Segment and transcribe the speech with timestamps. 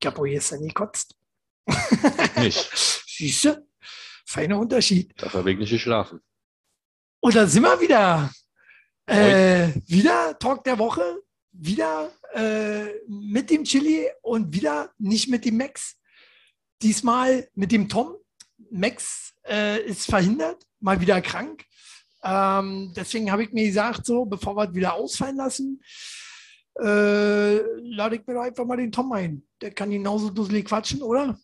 [0.00, 1.14] Ich habe auch gestern gekotzt.
[2.36, 2.70] Nicht.
[3.06, 3.66] Siehst du?
[4.26, 5.12] Feiner Unterschied.
[5.16, 6.20] Dafür habe ich nicht geschlafen.
[7.20, 8.30] Und da sind wir wieder.
[9.06, 11.22] Äh, wieder Talk der Woche.
[11.52, 15.96] Wieder äh, mit dem Chili und wieder nicht mit dem Max.
[16.82, 18.16] Diesmal mit dem Tom.
[18.70, 21.64] Max äh, ist verhindert, mal wieder krank.
[22.22, 25.80] Ähm, deswegen habe ich mir gesagt, so, bevor wir es wieder ausfallen lassen,
[26.80, 29.46] äh, lade ich mir doch einfach mal den Tom ein.
[29.60, 31.38] Der kann genauso dusselig quatschen, oder?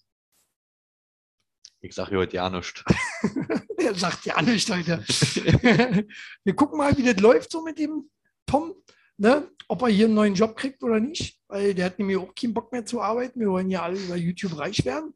[1.81, 2.85] Ich sage heute ja nichts.
[3.79, 4.99] Er sagt ja nicht heute.
[6.45, 8.09] Wir gucken mal, wie das läuft so mit dem
[8.47, 8.75] Tom.
[9.17, 9.51] Ne?
[9.67, 11.41] Ob er hier einen neuen Job kriegt oder nicht.
[11.49, 13.41] Weil der hat nämlich auch keinen Bock mehr zu arbeiten.
[13.41, 15.15] Wir wollen ja alle über YouTube reich werden.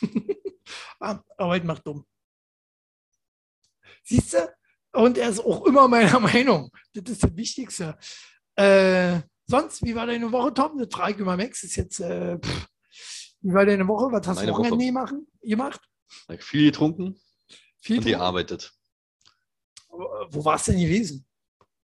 [1.00, 2.06] ah, Arbeit macht dumm.
[4.02, 4.56] Siehst du?
[4.92, 6.70] Und er ist auch immer meiner Meinung.
[6.94, 7.98] Das ist das Wichtigste.
[8.54, 10.84] Äh, sonst, wie war deine Woche, Tom?
[10.90, 11.62] Frage ich immer Max.
[11.62, 12.38] Ist jetzt, äh,
[13.40, 14.12] wie war deine Woche?
[14.12, 15.80] Was hast Meine du Wochenende machen, gemacht?
[16.28, 17.20] Ich viel getrunken
[17.80, 18.72] Viel und gearbeitet.
[19.88, 21.26] Wo warst du denn gewesen?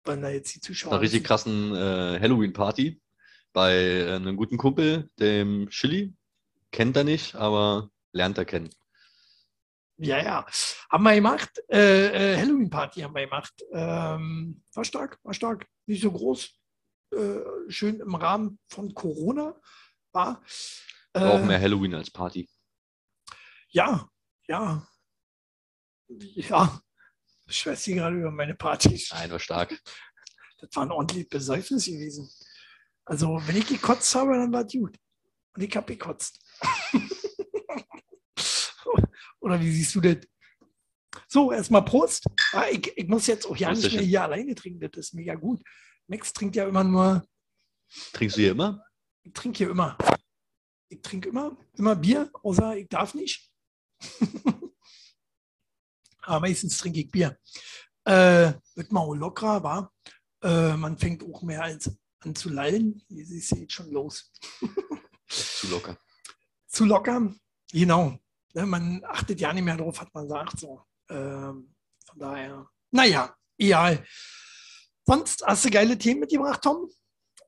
[0.04, 0.92] Wenn da jetzt die Zuschauer.
[0.92, 3.00] Eine richtig krassen äh, Halloween-Party
[3.52, 6.14] bei äh, einem guten Kumpel, dem Chili.
[6.70, 8.68] Kennt er nicht, aber lernt er kennen.
[9.96, 10.46] Ja, ja.
[10.90, 11.62] Haben wir gemacht.
[11.70, 13.54] Äh, äh, Halloween-Party haben wir gemacht.
[13.72, 15.66] Ähm, war stark, war stark.
[15.86, 16.52] Nicht so groß.
[17.14, 19.54] Äh, schön im Rahmen von Corona
[20.12, 20.42] war.
[21.12, 22.48] War auch Äh, mehr Halloween als Party.
[23.68, 24.08] Ja,
[24.46, 24.86] ja.
[26.08, 26.80] Ja.
[27.46, 29.10] Ich schwätze hier gerade über meine Partys.
[29.12, 29.80] Nein, war stark.
[30.58, 32.30] Das war ein ordentliches Besäufnis gewesen.
[33.04, 34.98] Also, wenn ich gekotzt habe, dann war es gut.
[35.54, 36.38] Und ich habe gekotzt.
[39.40, 40.16] Oder wie siehst du das?
[41.28, 42.24] So, erstmal Prost.
[42.54, 44.80] Ah, ich, ich muss jetzt auch ja nicht mehr hier alleine trinken.
[44.80, 45.60] Das ist mega gut.
[46.06, 47.26] Max trinkt ja immer nur,
[48.12, 48.84] Trinkst du hier immer?
[49.22, 49.96] ich trinke hier immer.
[50.88, 53.50] Ich trinke immer, immer Bier, außer ich darf nicht.
[56.22, 57.38] Aber meistens trinke ich Bier.
[58.04, 59.92] Äh, wird mal auch lockerer, war.
[60.42, 63.02] Äh, man fängt auch mehr als an zu lallen.
[63.08, 64.32] Hier du jetzt schon los.
[65.28, 65.98] Zu locker.
[66.66, 67.34] Zu locker,
[67.72, 68.18] genau.
[68.54, 70.60] Ne, man achtet ja nicht mehr drauf, hat man sagt.
[70.60, 70.82] So.
[71.08, 71.73] Ähm,
[72.14, 74.04] von daher, naja, egal.
[75.04, 76.88] Sonst hast du geile Themen mitgebracht, Tom?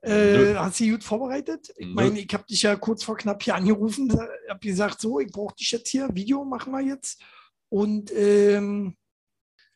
[0.03, 1.73] Äh, hast du gut vorbereitet?
[1.77, 4.13] Ich meine, ich habe dich ja kurz vor knapp hier angerufen,
[4.49, 7.21] habe gesagt, so, ich brauche dich jetzt hier, Video machen wir jetzt.
[7.69, 8.97] Und ähm,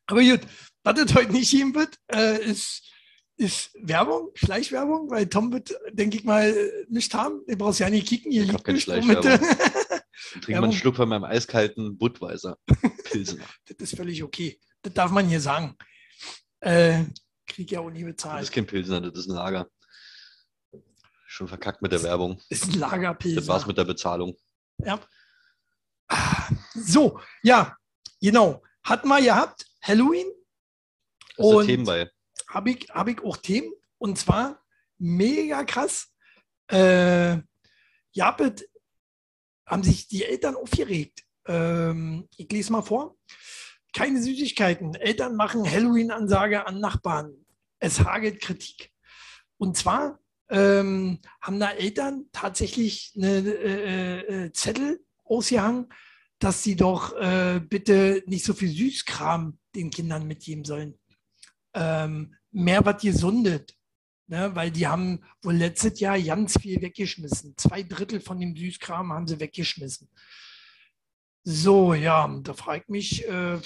[0.06, 0.40] aber gut,
[0.82, 2.82] was es heute nicht geben wird, äh, ist,
[3.36, 6.54] ist Werbung, Schleichwerbung, weil Tom wird, denke ich mal,
[6.88, 7.42] nicht haben.
[7.46, 9.24] Du brauchst ja nicht kicken, hier Ich hab liegt keine Schleichwerbung.
[9.30, 12.58] äh, Dann trink mal einen Schluck von meinem eiskalten Budweiser.
[13.12, 13.36] Das
[13.78, 14.60] ist völlig okay.
[14.82, 15.76] Das darf man hier sagen.
[16.60, 17.04] Äh,
[17.46, 18.42] krieg ja auch nie Das bezahlt.
[18.42, 19.68] ist kein Pilsener, das ist ein Lager.
[21.26, 22.40] Schon verkackt mit der Werbung.
[22.48, 23.34] ist ein Lagerpilz.
[23.36, 24.36] Das war's mit der Bezahlung.
[24.78, 25.00] Ja.
[26.74, 27.76] So, ja,
[28.20, 28.62] genau.
[28.82, 30.26] Hat mal gehabt, Halloween,
[31.36, 32.10] Das ist Und- Themen bei.
[32.48, 33.72] habe ich, hab ich auch Themen.
[33.98, 34.62] Und zwar
[34.98, 36.08] mega krass.
[36.70, 37.38] Äh,
[38.12, 38.68] Japet
[39.66, 41.22] haben sich die Eltern aufgeregt.
[41.46, 43.16] Ähm, ich lese mal vor.
[43.92, 44.94] Keine Süßigkeiten.
[44.94, 47.34] Eltern machen Halloween-Ansage an Nachbarn.
[47.78, 48.92] Es hagelt Kritik.
[49.58, 55.86] Und zwar ähm, haben da Eltern tatsächlich eine äh, äh, Zettel ausgehangen,
[56.38, 60.98] dass sie doch äh, bitte nicht so viel Süßkram den Kindern mitgeben sollen.
[61.74, 63.76] Ähm, mehr was gesundet.
[64.26, 67.54] Ne, weil die haben wohl letztes Jahr ganz viel weggeschmissen.
[67.56, 70.08] Zwei Drittel von dem Süßkram haben sie weggeschmissen.
[71.42, 73.60] So, ja, da frage ich mich, äh,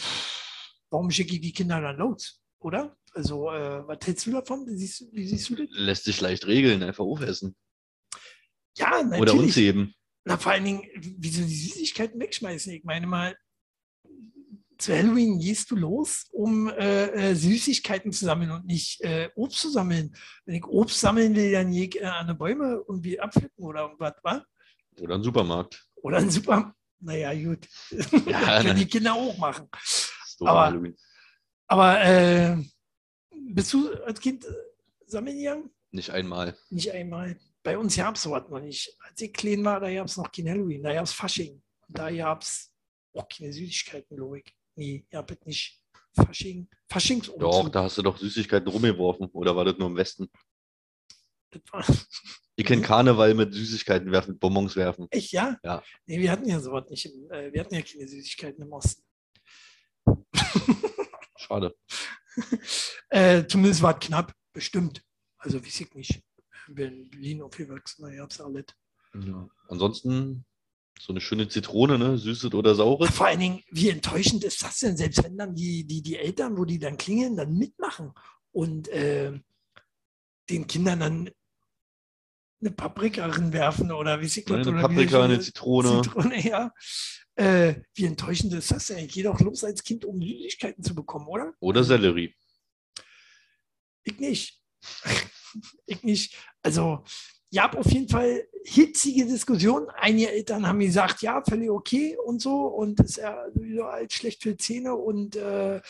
[0.91, 2.97] warum schicke ich die Kinder dann los, oder?
[3.15, 4.67] Also, äh, was hältst du davon?
[4.67, 5.67] Wie siehst, wie siehst du das?
[5.71, 7.57] Lässt sich leicht regeln, einfach aufessen.
[8.77, 9.21] Ja, natürlich.
[9.21, 9.95] Oder uns eben.
[10.25, 12.73] Na, vor allen Dingen, wieso die Süßigkeiten wegschmeißen?
[12.73, 13.37] Ich meine mal,
[14.79, 19.61] zu Halloween gehst du los, um äh, äh, Süßigkeiten zu sammeln und nicht äh, Obst
[19.61, 20.15] zu sammeln.
[20.45, 23.83] Wenn ich Obst sammeln will, dann gehe ich äh, an eine Bäume irgendwie abpflücken oder
[23.83, 24.45] irgendwas, wa?
[25.01, 25.87] Oder ein Supermarkt.
[25.97, 26.75] Oder ein Super.
[27.01, 27.69] Naja, gut.
[28.27, 28.75] Ja, können ne.
[28.75, 29.69] die Kinder auch machen.
[30.41, 30.81] Aber-.
[31.67, 32.57] Aber äh,
[33.31, 34.53] bist du als Kind äh,
[35.07, 35.71] sammeln gegangen?
[35.91, 36.57] Nicht einmal.
[36.71, 37.39] Nicht einmal.
[37.63, 38.95] Bei uns gab es sowas noch nicht.
[39.01, 41.63] Als ich klein war, da gab es noch kein Halloween, da gab es Fasching.
[41.89, 42.73] Und da gab es
[43.15, 44.57] auch keine Süßigkeiten, glaube ich.
[44.77, 45.81] Nee, habt es nicht.
[46.15, 46.69] Fasching.
[46.89, 49.27] Faschings Doch, da hast du doch Süßigkeiten rumgeworfen.
[49.33, 50.29] Oder war das nur im Westen?
[52.57, 55.09] Ich kenne Karneval mit Süßigkeiten werfen, mit Bonbons werfen.
[55.11, 55.59] Echt, ja?
[55.65, 55.83] Ja.
[56.07, 57.07] Nee, wir hatten ja sowas nicht.
[57.07, 59.03] Im, äh, wir hatten ja keine Süßigkeiten im Osten.
[61.37, 61.75] Schade.
[63.11, 65.05] Äh, zumindest war es knapp, bestimmt.
[65.39, 66.23] Also weiß ich nicht.
[66.69, 68.65] Ich bin in Berlin aufgewachsen, da gab es alles.
[69.25, 69.49] Ja.
[69.69, 70.45] Ansonsten
[70.99, 72.19] so eine schöne Zitrone, ne?
[72.19, 73.11] Süßes oder saures.
[73.11, 76.57] Vor allen Dingen, wie enttäuschend ist das denn, selbst wenn dann die, die, die Eltern,
[76.57, 78.13] wo die dann klingeln, dann mitmachen
[78.53, 79.39] und äh,
[80.51, 81.31] den Kindern dann
[82.65, 86.03] eine Paprika reinwerfen oder wie sie Ne, Eine Paprika, eine Zitrone.
[86.03, 86.73] Zitrone, ja.
[87.37, 88.99] Äh, wie enttäuschend ist das denn?
[89.05, 91.53] Ich gehe doch los als Kind, um Süßigkeiten zu bekommen, oder?
[91.61, 92.35] Oder Sellerie.
[94.05, 94.61] Ich nicht.
[95.87, 96.37] ich nicht.
[96.63, 97.05] Also,
[97.51, 99.89] ihr habt auf jeden Fall hitzige Diskussionen.
[99.97, 102.67] Einige Eltern haben gesagt, ja, völlig okay und so.
[102.67, 103.37] Und ist ja
[103.91, 105.81] alt schlecht für Zähne und äh,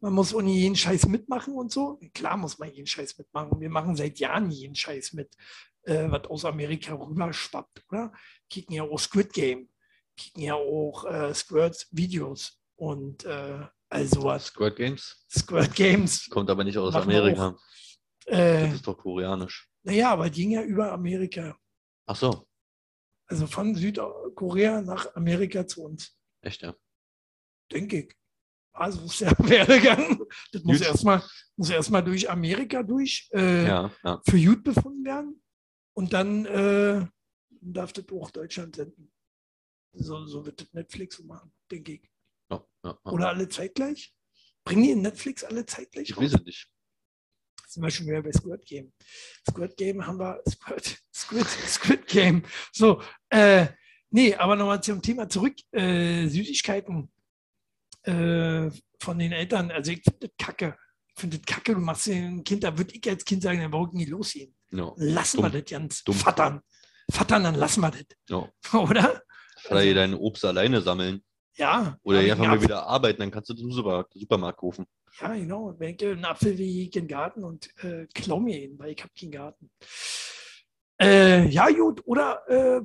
[0.00, 1.98] man muss ohne jeden Scheiß mitmachen und so.
[2.14, 3.60] Klar muss man jeden Scheiß mitmachen.
[3.60, 5.36] Wir machen seit Jahren jeden Scheiß mit,
[5.84, 8.12] äh, was aus Amerika rüber schwappt, oder?
[8.48, 9.68] Kicken ja auch Squid Game,
[10.16, 14.46] kicken ja auch äh, Squirt Videos und äh, all sowas.
[14.46, 15.24] Squirt Games.
[15.30, 16.28] Squirt Games.
[16.30, 17.56] Kommt aber nicht aus Machen Amerika.
[18.26, 19.68] Äh, Das ist doch koreanisch.
[19.82, 21.56] naja, aber die ging ja über Amerika.
[22.06, 22.46] Ach so,
[23.26, 26.74] Also von Südkorea nach Amerika zu uns, echt ja.
[27.72, 28.14] denke ich.
[28.72, 30.24] Also ist der Werdegang.
[30.52, 31.22] Das muss erstmal
[31.56, 34.20] muss erst mal durch Amerika durch, äh, Ja, ja.
[34.24, 35.42] für gut befunden werden.
[35.94, 37.06] Und dann äh,
[37.60, 39.12] darf das auch Deutschland senden.
[39.92, 42.02] So, so wird das Netflix so machen, denke ich.
[42.50, 43.12] ja, ja, ja.
[43.12, 44.14] Oder alle zeitgleich?
[44.64, 46.24] Bringen die in Netflix alle zeitgleich Ich raus?
[46.24, 46.70] weiß es nicht.
[47.66, 48.92] sind wir schon wieder bei Squid Game.
[49.48, 52.42] Squid Game haben wir, Squid, Squid, Squid Game.
[52.72, 53.66] So, äh,
[54.10, 55.56] nee, aber nochmal zum Thema zurück.
[55.72, 57.10] Äh, Süßigkeiten
[58.02, 58.70] äh,
[59.00, 59.70] von den Eltern.
[59.70, 60.78] Also ich finde das kacke.
[61.20, 63.88] Finde das kacke, du machst ein Kind, da würde ich als Kind sagen, dann brauche
[63.88, 64.54] ich nie losgehen.
[64.70, 64.92] Ja.
[64.96, 65.52] Lassen Dumm.
[65.52, 66.02] wir das ganz.
[66.02, 66.14] Dumm.
[66.14, 66.60] Vattern.
[67.12, 68.04] Vattern, dann lassen wir das.
[68.28, 68.48] Ja.
[68.78, 69.22] Oder?
[69.68, 71.22] Oder ihr dein Obst alleine sammeln.
[71.56, 71.98] Ja.
[72.02, 74.86] Oder einfach mal wieder arbeiten, dann kannst du den Super Supermarkt kaufen.
[75.20, 75.74] Ja, genau.
[75.78, 78.92] Wenn ich einen Apfel wie ich in den Garten und äh, klau mir ihn, weil
[78.92, 79.70] ich habe keinen Garten.
[81.00, 82.00] Äh, ja, gut.
[82.06, 82.80] Oder äh,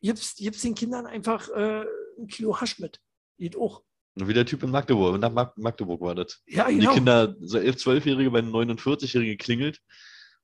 [0.00, 1.84] gibst, gibst den Kindern einfach äh,
[2.18, 3.00] ein Kilo Hasch mit.
[3.36, 3.82] Geht auch.
[4.14, 5.18] Und wie der Typ in Magdeburg.
[5.18, 6.42] Nach Mag Magdeburg war das.
[6.46, 6.90] Ja, Und genau.
[6.90, 9.80] Die Kinder, so 11-, 12-Jährige bei einem 49-Jährigen geklingelt.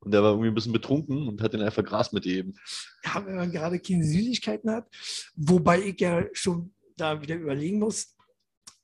[0.01, 2.55] Und der war irgendwie ein bisschen betrunken und hat den einfach Gras mitgegeben.
[3.05, 4.87] Ja, wenn man gerade keine Süßigkeiten hat.
[5.35, 8.15] Wobei ich ja schon da wieder überlegen muss,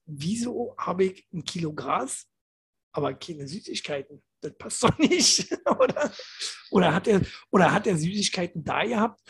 [0.06, 2.26] wieso habe ich ein Kilo Gras,
[2.92, 4.22] aber keine Süßigkeiten?
[4.40, 6.12] Das passt doch nicht, oder?
[6.70, 9.20] Oder hat er, oder hat er Süßigkeiten da gehabt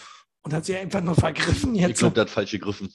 [0.42, 1.74] und hat sie einfach nur vergriffen?
[1.74, 2.92] Ich Jetzt glaube, der hat falsch gegriffen.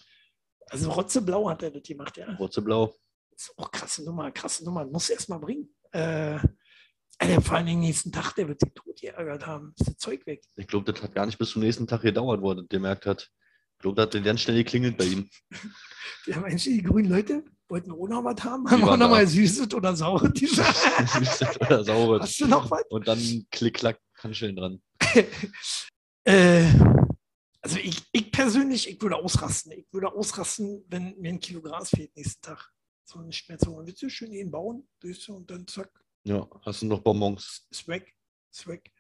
[0.70, 2.32] Also Rotzeblau hat er das gemacht, ja.
[2.36, 2.94] Rotzeblau.
[3.32, 4.86] Das ist auch krasse Nummer, krasse Nummer.
[4.86, 5.74] Muss erst mal bringen.
[5.92, 6.40] Äh,
[7.18, 9.74] Alter, vor allem den nächsten Tag, der wird sich tot geärgert haben.
[9.78, 10.42] Ist das Zeug weg.
[10.56, 13.06] Ich glaube, das hat gar nicht bis zum nächsten Tag gedauert, wo er das gemerkt
[13.06, 13.30] hat.
[13.78, 15.30] Ich glaube, das hat ganz schnell geklingelt bei ihm.
[16.26, 18.66] Wir haben eigentlich die grünen Leute, wollten auch noch was haben.
[18.66, 20.62] Die Haben auch noch mal süßes oder saure Diese.
[21.62, 22.20] Oder sauber.
[22.20, 22.84] Hast du noch was?
[22.90, 24.82] Und dann klick, klack, Handschellen dran.
[26.26, 26.68] Äh,
[27.62, 29.72] also ich, ich persönlich, ich würde ausrasten.
[29.74, 32.72] Ich würde ausrasten, wenn mir ein Kilo Gras fehlt nächsten Tag.
[33.06, 33.82] So mehr so.
[33.86, 34.88] Willst du schön ihn bauen?
[35.02, 35.28] Willst?
[35.30, 35.90] Und dann zack,
[36.24, 37.68] Ja, hast du noch Bonbons?
[37.70, 38.16] ist weg.
[38.52, 38.92] Ist weg.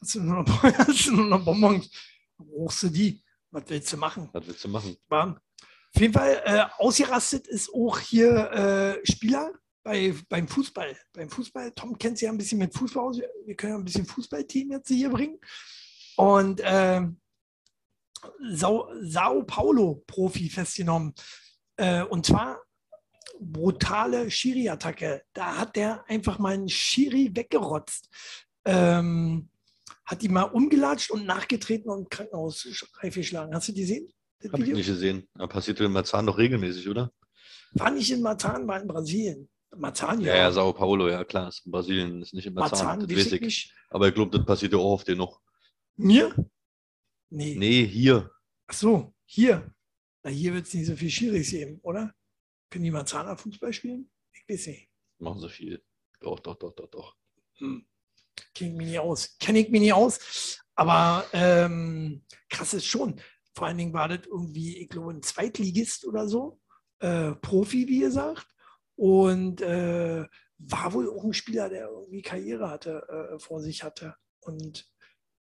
[0.00, 1.90] Hast du nur noch, hast du nur noch Bonbons?
[2.38, 3.22] Brauchst du die.
[3.50, 4.28] Was willst du machen?
[4.32, 4.96] Was willst du machen?
[5.08, 5.40] War.
[5.94, 8.50] Auf jeden Fall äh, ausgerastet ist auch hier
[9.04, 9.52] äh, Spieler
[9.84, 10.96] bei, beim Fußball.
[11.12, 13.18] Beim Fußball, Tom kennt sich ja ein bisschen mit Fußball aus.
[13.18, 15.38] Wir- Wir können ja ein bisschen Fußballteam jetzt hier bringen.
[16.16, 17.20] Und ähm,
[18.52, 21.14] Sao, Sao Paulo Profi festgenommen.
[21.76, 22.60] Äh, und zwar
[23.40, 25.22] brutale Schiri-Attacke.
[25.32, 28.08] Da hat der einfach mal einen Schiri weggerotzt.
[28.64, 29.48] Ähm,
[30.04, 32.66] hat die mal umgelatscht und nachgetreten und im Krankenhaus
[33.02, 33.54] reif geschlagen.
[33.54, 34.08] Hast du die gesehen?
[34.40, 35.28] das Hab ich nicht gesehen.
[35.34, 37.10] Aber passiert in Marzahn doch regelmäßig, oder?
[37.72, 39.48] War nicht in Marzahn, war in Brasilien.
[39.76, 41.48] Marzahn, Ja, ja, Sao Paulo, ja klar.
[41.48, 42.86] Ist in Brasilien, ist nicht in Marzahn.
[42.86, 43.40] Marzahn, das weiß ich.
[43.40, 43.74] nicht.
[43.90, 45.40] Aber ich glaube, das passiert ja auch auf den noch.
[45.96, 46.34] Mir?
[47.30, 47.54] Nee.
[47.56, 48.30] Nee, hier.
[48.66, 49.74] Ach so, hier.
[50.22, 52.14] Na, hier wird es nicht so viel Schiris geben, oder?
[52.70, 54.10] Können die Marzahner Fußball spielen?
[54.32, 54.88] Ich weiß nicht.
[55.18, 55.84] Machen sie viel.
[56.20, 57.16] Doch, doch, doch, doch, doch.
[57.58, 57.86] Hm.
[58.54, 59.36] Kenne ich mich nicht aus.
[59.38, 60.60] Kenne ich mich nicht aus.
[60.74, 63.20] Aber ähm, krass ist schon.
[63.54, 66.60] Vor allen Dingen war das irgendwie, ich glaube, ein Zweitligist oder so.
[66.98, 68.46] Äh, Profi, wie gesagt.
[68.96, 70.24] Und äh,
[70.58, 74.16] war wohl auch ein Spieler, der irgendwie Karriere hatte, äh, vor sich hatte.
[74.40, 74.86] Und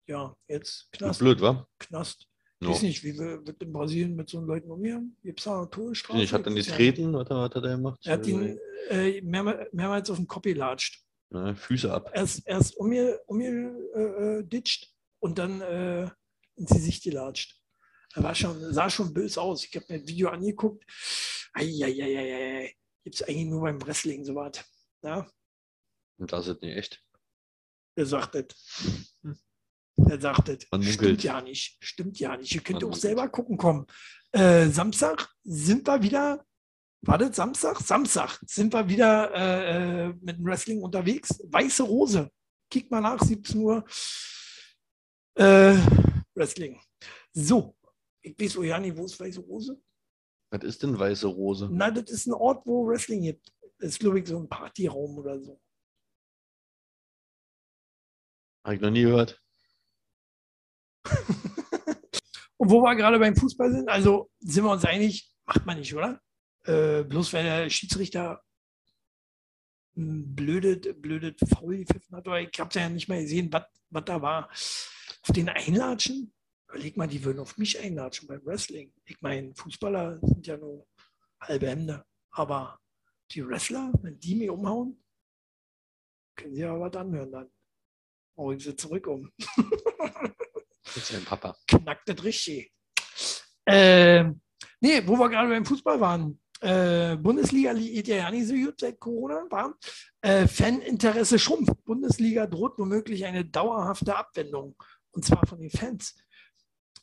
[0.07, 1.19] ja, jetzt Knast.
[1.21, 1.67] Blöd, wa?
[1.79, 2.27] Knast.
[2.61, 5.19] Ich weiß nicht, wie wir, wird in Brasilien mit so Leuten umgehen?
[5.23, 6.23] Gibt es da eine Todesstrafe?
[6.23, 8.01] Ich hatte ihn getreten, was, hat- was hat er gemacht?
[8.05, 8.59] Er hat ihn
[8.89, 11.03] äh, mehrmals, mehrmals auf den Kopf gelatscht.
[11.31, 12.11] Ja, Füße ab.
[12.15, 12.87] Erst, erst um
[13.27, 14.01] um mir äh,
[14.39, 16.09] äh, ditcht und dann äh,
[16.57, 17.61] ins Gesicht gelatscht.
[18.15, 19.65] Er war schon, sah schon böse aus.
[19.65, 20.85] Ich habe mir ein Video angeguckt.
[21.53, 22.75] Eieieiei.
[23.03, 24.65] Gibt es eigentlich nur beim Wrestling sowas.
[25.03, 25.29] Ja,
[26.19, 27.03] Und das ist nicht echt.
[27.97, 29.14] wer sagt das?
[29.97, 30.59] Der sagt das.
[30.71, 31.77] Man Stimmt ja nicht.
[31.81, 32.55] Stimmt ja nicht.
[32.55, 33.03] Ihr könnt Man auch munkelt.
[33.03, 33.87] selber gucken kommen.
[34.33, 36.45] Äh, Samstag sind wir wieder.
[37.03, 37.79] War das Samstag?
[37.81, 41.39] Samstag sind wir wieder äh, äh, mit dem Wrestling unterwegs.
[41.45, 42.31] Weiße Rose.
[42.71, 43.85] Kick mal nach, 17 Uhr.
[45.35, 45.77] Äh,
[46.35, 46.81] Wrestling.
[47.33, 47.77] So.
[48.23, 49.81] Ich weiß, oh ja nicht, wo ist Weiße Rose?
[50.51, 51.69] Was ist denn weiße Rose?
[51.71, 53.53] Na, das ist ein Ort, wo Wrestling gibt.
[53.79, 55.61] Das ist, glaube ich, so ein Partyraum oder so.
[58.65, 59.44] Habe ich noch nie gehört.
[62.57, 65.95] Und wo wir gerade beim Fußball sind, also sind wir uns einig, macht man nicht,
[65.95, 66.21] oder?
[66.65, 68.43] Äh, bloß weil der Schiedsrichter
[69.95, 74.49] blödet, blödet Foul gepfiffen hat, oder ich habe ja nicht mehr gesehen, was da war.
[74.51, 76.33] Auf den Einlatschen,
[76.69, 78.93] überleg mal, die würden auf mich einlatschen beim Wrestling.
[79.05, 80.87] Ich meine, Fußballer sind ja nur
[81.41, 82.81] halbe Hemde, aber
[83.31, 85.03] die Wrestler, wenn die mich umhauen,
[86.37, 87.51] können sie ja was anhören dann.
[88.37, 89.31] Oh, ich sie zurück um.
[90.97, 91.57] Ist mein Papa.
[91.67, 92.73] knackt das richtig.
[93.67, 94.41] Ähm,
[94.81, 96.39] nee, wo wir gerade beim Fußball waren.
[96.61, 99.75] Äh, Bundesliga geht ja nicht so gut seit Corona.
[100.23, 101.85] Äh, Faninteresse schrumpft.
[101.85, 104.75] Bundesliga droht womöglich eine dauerhafte Abwendung.
[105.11, 106.15] Und zwar von den Fans.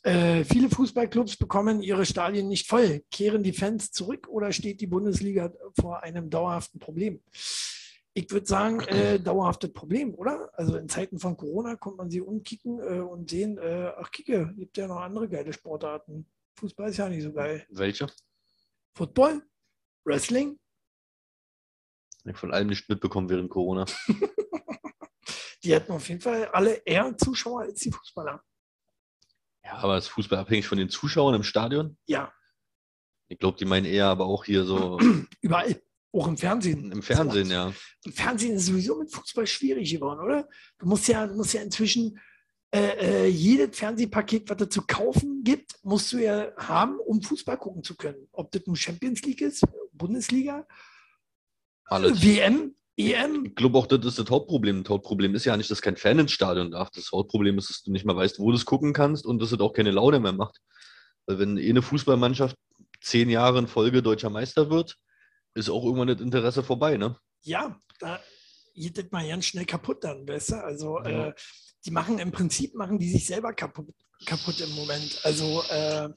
[0.02, 3.04] Äh, viele Fußballclubs bekommen ihre Stadien nicht voll.
[3.10, 7.22] Kehren die Fans zurück oder steht die Bundesliga vor einem dauerhaften Problem?
[8.14, 10.50] Ich würde sagen, äh, dauerhaftes Problem, oder?
[10.58, 14.52] Also in Zeiten von Corona kommt man sie umkicken äh, und sehen, äh, ach Kicke,
[14.54, 16.30] gibt ja noch andere geile Sportarten.
[16.58, 17.66] Fußball ist ja nicht so geil.
[17.70, 18.06] Welche?
[18.94, 19.42] Football,
[20.04, 20.58] Wrestling,
[22.24, 23.86] Ich von allem nicht mitbekommen während Corona.
[25.64, 28.44] die hatten auf jeden Fall alle eher Zuschauer als die Fußballer.
[29.64, 31.96] Ja, aber ist Fußball abhängig von den Zuschauern im Stadion?
[32.06, 32.30] Ja,
[33.28, 34.98] Ich glaube, die meinen eher aber auch hier so
[35.40, 35.80] überall.
[36.12, 36.92] Auch im Fernsehen.
[36.92, 37.72] im Fernsehen, ja.
[38.04, 40.48] Im Fernsehen ist sowieso mit Fußball schwierig geworden, oder?
[40.78, 42.18] Du musst ja, du musst ja inzwischen
[42.74, 47.58] äh, äh, jedes Fernsehpaket, was es zu kaufen gibt, musst du ja haben, um Fußball
[47.58, 48.28] gucken zu können.
[48.32, 50.66] Ob das nun Champions League ist, Bundesliga,
[51.86, 52.22] Alles.
[52.22, 53.46] WM, EM.
[53.46, 54.84] Ich glaube auch, das ist das Hauptproblem.
[54.84, 56.90] Das Hauptproblem ist ja nicht, dass kein Fan ins Stadion darf.
[56.90, 59.52] Das Hauptproblem ist, dass du nicht mehr weißt, wo du es gucken kannst und dass
[59.52, 60.58] es auch keine Laune mehr macht.
[61.26, 62.56] Weil wenn eh eine Fußballmannschaft
[63.00, 64.96] zehn Jahre in Folge deutscher Meister wird,
[65.54, 67.18] ist auch irgendwann das Interesse vorbei, ne?
[67.42, 68.20] Ja, da
[68.74, 70.64] geht das mal ganz schnell kaputt dann, besser.
[70.64, 71.28] Also Ja.
[71.28, 71.34] äh,
[71.84, 73.94] die machen im Prinzip, machen die sich selber kaputt,
[74.24, 75.20] kaputt im Moment.
[75.24, 76.08] Also äh,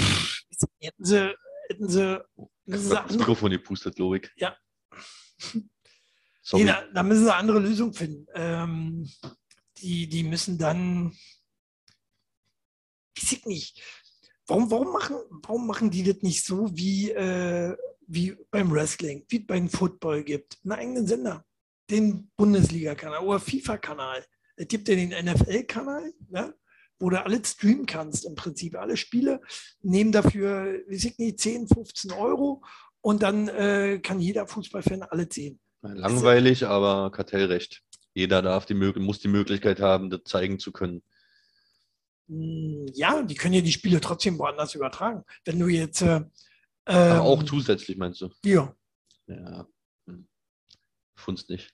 [0.00, 0.44] pff,
[0.80, 1.34] hätten sie,
[1.68, 2.22] hätten sie,
[2.66, 4.30] Das Mikrofon gepustet, ich.
[4.36, 4.56] Ja.
[6.42, 6.64] Sorry.
[6.64, 8.26] nee, da, da müssen sie andere Lösungen finden.
[8.34, 9.10] Ähm,
[9.78, 11.10] die, die müssen dann,
[13.16, 13.82] weiß ich nicht,
[14.46, 19.40] warum, warum, machen, warum machen die das nicht so wie, äh, wie beim Wrestling, wie
[19.40, 20.58] es beim Football gibt?
[20.64, 21.44] Einen eigenen Sender,
[21.90, 24.24] den Bundesliga-Kanal oder FIFA-Kanal.
[24.56, 26.54] Es gibt ja den NFL-Kanal, ne?
[26.98, 29.40] wo du alles streamen kannst, im Prinzip alle Spiele,
[29.82, 32.62] nehmen dafür, weiß ich nicht, 10, 15 Euro
[33.00, 35.60] und dann äh, kann jeder Fußballfan alles sehen.
[35.82, 37.82] Langweilig, aber Kartellrecht.
[38.14, 41.02] Jeder darf die, muss die Möglichkeit haben, das zeigen zu können.
[42.28, 45.24] Hm, Ja, die können ja die Spiele trotzdem woanders übertragen.
[45.44, 46.02] Wenn du jetzt.
[46.02, 46.22] Äh,
[46.86, 48.30] ähm, auch zusätzlich, meinst du?
[48.44, 48.74] Ja,
[49.26, 49.66] Ja.
[50.06, 50.28] Hm.
[51.16, 51.72] Funst nicht.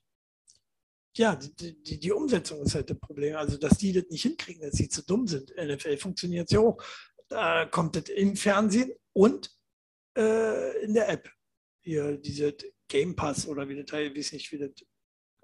[1.17, 3.37] ja die, die, die Umsetzung ist halt das Problem.
[3.37, 5.51] Also, dass die das nicht hinkriegen, dass sie zu dumm sind.
[5.57, 6.83] NFL funktioniert ja auch.
[7.29, 9.51] Da kommt das im Fernsehen und
[10.17, 11.31] äh, in der App.
[11.83, 12.57] Hier, diese
[12.89, 14.71] Game Pass oder wie das heißt, ich weiß nicht, wie das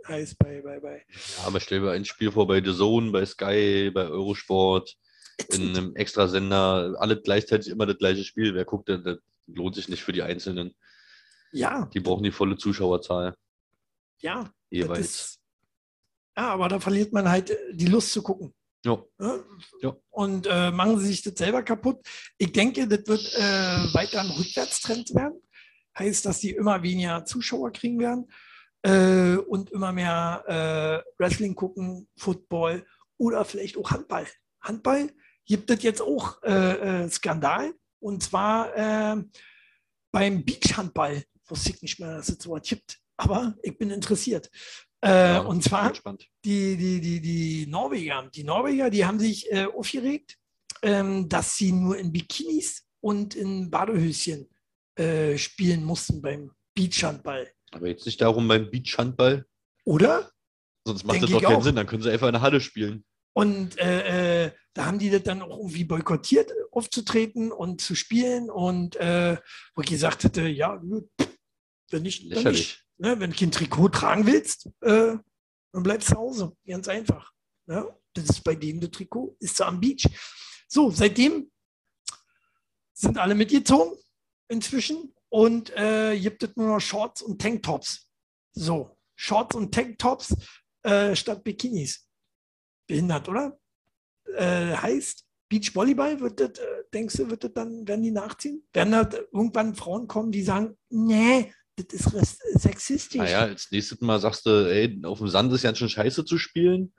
[0.09, 0.61] heißt bei.
[0.63, 1.05] bei, bei.
[1.39, 4.97] Ja, aber stell dir ein Spiel vor bei The Zone, bei Sky, bei Eurosport,
[5.49, 8.55] in einem Extrasender, alle gleichzeitig immer das gleiche Spiel.
[8.55, 10.75] Wer guckt denn, das lohnt sich nicht für die Einzelnen.
[11.53, 13.35] Ja, Die brauchen die volle Zuschauerzahl
[14.21, 14.51] ja.
[14.71, 14.99] Jeweils.
[14.99, 15.41] ist,
[16.37, 18.55] ja, aber da verliert man halt äh, die Lust zu gucken.
[18.85, 19.03] Ja.
[19.83, 19.97] Ja.
[20.11, 22.07] Und äh, machen sie sich das selber kaputt.
[22.39, 25.41] Ich denke, das wird äh, weiter ein Rückwärtstrend werden.
[25.99, 28.31] Heißt, dass die immer weniger Zuschauer kriegen werden
[28.83, 32.85] äh, und immer mehr äh, Wrestling gucken, Football
[33.19, 34.27] oder vielleicht auch Handball.
[34.61, 35.11] Handball
[35.45, 37.73] gibt es jetzt auch äh, äh, Skandal.
[38.01, 39.23] Und zwar äh,
[40.13, 41.25] beim Beachhandball.
[41.49, 42.99] Wusste ich nicht mehr, dass es sowas gibt.
[43.17, 44.51] Aber ich bin interessiert.
[45.01, 45.93] Äh, Ja, und zwar
[46.45, 50.37] die, die, die, die Norweger, die Norweger, die haben sich äh, aufgeregt,
[50.83, 54.49] ähm, dass sie nur in Bikinis und in Badehöschen
[54.97, 57.49] äh, spielen mussten beim Beachhandball.
[57.73, 59.47] Aber jetzt nicht darum beim Beachhandball.
[59.85, 60.31] Oder?
[60.85, 61.65] Sonst macht Denke das doch keinen auch.
[61.65, 61.77] Sinn.
[61.77, 63.05] Dann können sie einfach in der Halle spielen.
[63.33, 68.51] Und äh, äh, da haben die das dann auch irgendwie boykottiert, aufzutreten und zu spielen.
[68.51, 69.37] Und äh,
[69.75, 70.81] wo ich gesagt hätte, ja,
[71.91, 72.85] wenn nicht, dann nicht.
[72.99, 73.21] Ne?
[73.21, 75.17] Wenn du kein Trikot tragen willst, äh,
[75.73, 76.57] dann bleibst du zu Hause.
[76.67, 77.33] Ganz einfach.
[77.67, 77.87] Ne?
[78.15, 80.07] Das ist bei dem das Trikot, ist er am Beach.
[80.69, 81.51] So, seitdem
[82.95, 83.99] sind alle mitgezogen
[84.49, 88.09] inzwischen und äh, gibt es nur noch Shorts und Tanktops.
[88.53, 90.35] So, Shorts und Tanktops
[90.83, 92.09] äh, statt Bikinis.
[92.87, 93.59] Behindert, oder?
[94.35, 98.67] Äh, heißt, Beachvolleyball, wird das, äh, denkst du, wird das dann, werden die nachziehen?
[98.73, 103.21] Werden da irgendwann Frauen kommen, die sagen, nee, das ist sexistisch.
[103.21, 106.39] Naja, als nächstes Mal sagst du, ey, auf dem Sand ist ja schon scheiße zu
[106.39, 106.95] spielen.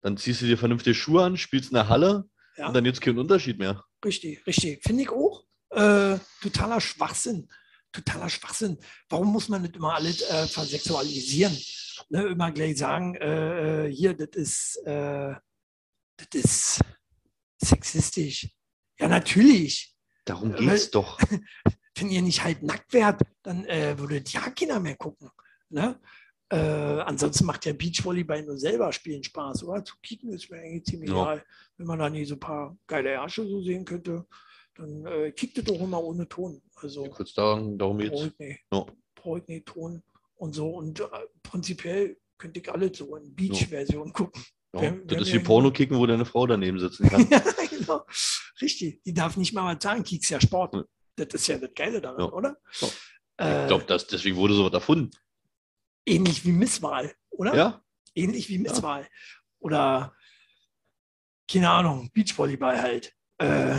[0.00, 2.24] Dann ziehst du dir vernünftige Schuhe an, spielst in der Halle
[2.56, 2.68] ja.
[2.68, 3.84] und dann gibt es keinen Unterschied mehr.
[4.02, 4.82] Richtig, richtig.
[4.82, 5.44] Finde ich auch.
[5.68, 7.46] Äh, totaler Schwachsinn.
[7.94, 8.76] Totaler Schwachsinn.
[9.08, 11.56] Warum muss man nicht immer alles äh, versexualisieren?
[12.08, 15.34] Ne, immer gleich sagen, äh, äh hier, das ist, äh,
[16.16, 16.80] das ist
[17.62, 18.48] sexistisch.
[18.98, 19.94] Ja, natürlich.
[20.24, 21.18] Darum geht es doch.
[21.96, 25.30] Wenn ihr nicht halt nackt wärt, dann äh, würdet ja keiner mehr gucken.
[25.68, 26.00] Ne?
[26.50, 29.84] Äh, ansonsten macht ja Beachvolleyball nur selber spielen Spaß, oder?
[29.84, 31.22] Zu kicken ist mir eigentlich ziemlich ja.
[31.22, 31.44] egal.
[31.76, 34.26] Wenn man da nie so ein paar geile Ärsche so sehen könnte,
[34.74, 36.62] dann äh, kickt es doch immer ohne Ton.
[36.76, 38.30] Also, ja, kurz darum, darum geht's.
[38.72, 38.86] Ja.
[39.14, 40.02] Brauche ich nicht Ton
[40.36, 40.70] und so.
[40.70, 41.06] Und äh,
[41.42, 44.42] prinzipiell könnte ich alle so in Beach-Version gucken.
[44.74, 47.28] Ja, wer, das ist wie Porno kicken, wo deine Frau daneben sitzen kann.
[47.30, 48.04] ja, genau.
[48.60, 49.02] Richtig.
[49.04, 50.74] Die darf nicht mal was sagen, Kieks ja Sport.
[50.74, 50.84] Ja.
[51.16, 52.32] Das ist ja das Geile daran, ja.
[52.32, 52.56] oder?
[52.80, 52.88] Ja.
[53.36, 55.10] Äh, ich glaube, deswegen wurde sowas erfunden.
[56.04, 57.54] Ähnlich wie Misswahl, oder?
[57.54, 57.84] Ja.
[58.14, 59.08] Ähnlich wie Misswahl.
[59.60, 60.12] Oder,
[61.50, 63.14] keine Ahnung, Beachvolleyball halt.
[63.38, 63.76] Äh,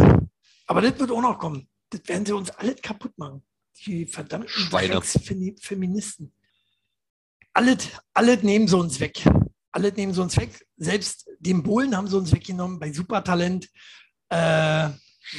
[0.65, 1.67] aber das wird auch noch kommen.
[1.89, 3.43] Das werden sie uns alle kaputt machen.
[3.85, 5.01] Die verdammten Schweine.
[5.01, 6.33] Feministen.
[7.53, 9.23] Alles, alles nehmen sie uns weg.
[9.71, 10.65] Alles nehmen sie uns weg.
[10.77, 13.69] Selbst den Bohlen haben sie uns weggenommen bei Supertalent.
[14.29, 14.89] Äh,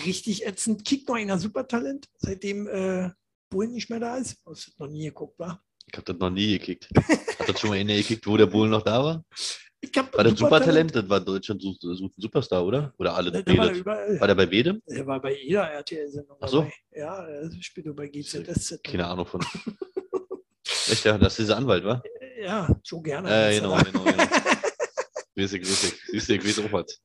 [0.05, 0.85] richtig ätzend.
[0.85, 3.11] Kickt noch einer Supertalent, seitdem äh,
[3.51, 4.37] Bohlen nicht mehr da ist.
[4.47, 5.61] Hast du noch nie geguckt, wa?
[5.87, 6.89] Ich habe das noch nie gekickt.
[7.39, 9.25] Hat das schon mal einer gekickt, wo der Bohlen noch da war?
[9.91, 10.95] Ich war das Supertalent?
[10.95, 12.93] Das war Deutschland sucht, sucht einen Superstar, oder?
[12.99, 13.31] Oder alle?
[13.33, 14.21] Der, der war, überall.
[14.21, 14.83] war der bei Bedem?
[14.87, 16.37] Der war bei jeder RTL-Sendung.
[16.41, 16.71] Ach so?
[16.93, 18.83] Ja, er spielt nur bei GZSZ.
[18.83, 19.41] Keine Ahnung von.
[20.89, 22.03] Echt, ja, das ist dieser Anwalt, wa?
[22.41, 23.29] Ja, so gerne.
[23.29, 24.25] Äh, genau, genau, genau.
[25.35, 25.95] grüße, grüße.
[26.11, 27.01] Grüße, grüße was.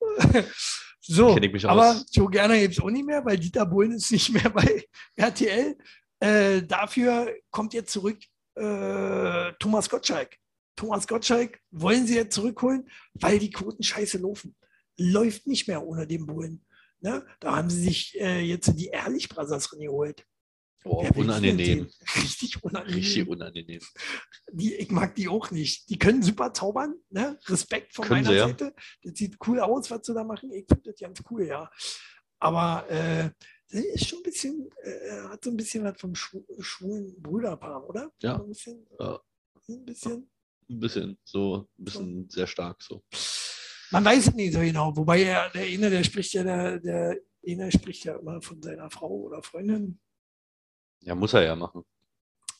[1.00, 4.50] So, aber Joe Gerner gibt es auch nicht mehr, weil Dieter Bohlen ist nicht mehr
[4.50, 4.84] bei
[5.16, 5.76] RTL.
[6.20, 8.18] Äh, dafür kommt jetzt zurück
[8.54, 10.36] äh, Thomas Gottschalk.
[10.76, 14.56] Thomas Gottschalk wollen sie jetzt zurückholen, weil die Quoten scheiße laufen.
[14.98, 16.64] Läuft nicht mehr ohne den Bullen.
[17.00, 17.26] Ne?
[17.40, 20.24] Da haben sie sich äh, jetzt die Ehrlich Brothers geholt.
[20.84, 21.88] Oh, unangenehm.
[22.16, 22.94] Richtig unangenehm.
[22.94, 23.80] Richtig unangenehm.
[24.52, 25.88] Die, ich mag die auch nicht.
[25.90, 26.94] Die können super zaubern.
[27.10, 27.38] Ne?
[27.46, 28.64] Respekt von können meiner sie, Seite.
[28.64, 28.72] Ja?
[29.04, 30.52] Das sieht cool aus, was sie da machen.
[30.52, 31.70] Ich finde das ganz cool, ja.
[32.40, 33.30] Aber äh,
[33.70, 37.88] das ist schon ein bisschen, äh, hat so ein bisschen was vom schw schwulen Brüderpaar,
[37.88, 38.12] oder?
[38.20, 38.40] Ja.
[38.40, 38.84] ein bisschen.
[38.98, 39.20] Ja.
[39.68, 40.31] Ein bisschen.
[40.68, 43.02] Ein bisschen, so, ein bisschen sehr stark so.
[43.90, 44.96] Man weiß es nicht so genau.
[44.96, 48.90] Wobei er, der eine, der spricht ja, der, der eine spricht ja immer von seiner
[48.90, 50.00] Frau oder Freundin.
[51.00, 51.84] Ja, muss er ja machen.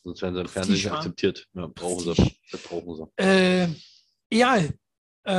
[0.03, 1.47] Sonst werden sie im Fernsehen nicht akzeptiert.
[1.53, 2.35] Ja, brauchen sie.
[2.51, 3.23] Das brauchen sie.
[3.23, 3.67] Äh,
[4.29, 4.77] egal.
[5.23, 5.33] Äh,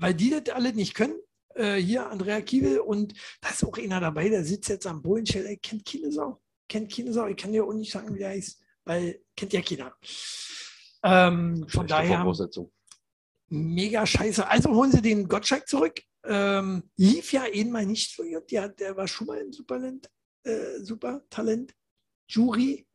[0.00, 1.18] weil die das alle nicht können.
[1.54, 5.46] Äh, hier Andrea Kiewel und da ist auch einer dabei, der sitzt jetzt am Bohlenschell.
[5.46, 6.42] Er kennt keine Sau.
[6.68, 7.26] Kennt keine Sau.
[7.26, 9.96] Ich kann dir auch nicht sagen, wie der heißt, weil kennt ja keiner.
[11.04, 12.24] Ähm, von daher.
[13.48, 14.48] Mega scheiße.
[14.48, 16.00] Also holen sie den Gottschalk zurück.
[16.24, 18.50] Ähm, lief ja eben mal nicht so gut.
[18.50, 20.10] Der, der war schon mal ein Supertalent.
[20.42, 21.74] Äh, Supertalent.
[22.26, 22.86] Jury.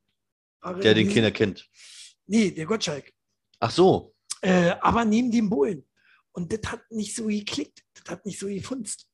[0.64, 1.70] Der den Kinder kennt.
[2.26, 3.14] Nee, der Gottschalk.
[3.60, 4.16] Ach so.
[4.42, 5.86] Äh, aber neben dem Bullen.
[6.32, 7.84] Und das hat nicht so geklickt.
[7.94, 9.08] Das hat nicht so gefunzt.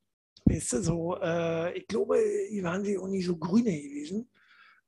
[0.45, 2.17] Weißt du, so, äh, ich glaube,
[2.49, 4.29] die waren sie auch nicht so grüne gewesen.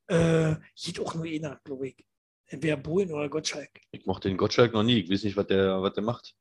[0.08, 2.06] Äh, geht auch nur einer, glaube ich.
[2.48, 3.82] Entweder Bohlen oder Gottschalk.
[3.92, 5.00] Ich mochte den Gottschalk noch nie.
[5.00, 6.36] Ich weiß nicht, was der, was der macht.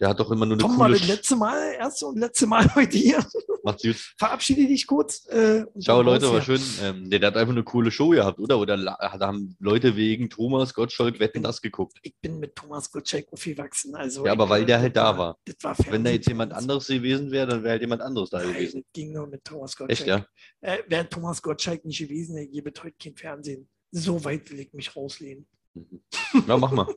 [0.00, 0.80] Der hat doch immer nur eine Tom coole...
[0.80, 3.22] war das letzte Mal, erste und letzte Mal heute hier.
[3.62, 3.96] Macht's gut.
[4.16, 5.26] Verabschiede dich kurz.
[5.26, 6.60] Äh, Ciao Leute, war schön.
[6.80, 8.58] Ähm, der, der, hat einfach eine coole Show gehabt, oder?
[8.58, 11.98] Oder da haben Leute wegen Thomas Gottschalk Wetten das geguckt.
[12.00, 13.94] Ich bin mit Thomas Gottschalk aufgewachsen.
[13.94, 15.38] Also ja, aber weil der halt da war.
[15.60, 18.54] war Wenn da jetzt jemand anderes gewesen wäre, dann wäre halt jemand anderes da Nein,
[18.54, 18.82] gewesen.
[18.82, 20.00] Das ging nur mit Thomas Gottschalk.
[20.00, 20.26] Echt, ja?
[20.62, 23.68] Äh, wäre Thomas Gottschalk nicht gewesen, der gäbe heute kein Fernsehen.
[23.90, 25.46] So weit will ich mich rauslehnen.
[25.74, 26.02] Mhm.
[26.46, 26.94] Ja, mach mal.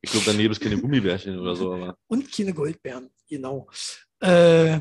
[0.00, 1.72] Ich glaube, daneben ist keine Gummibärchen oder so.
[1.72, 1.96] Aber.
[2.06, 3.68] Und keine Goldbeeren, genau.
[4.20, 4.80] Äh,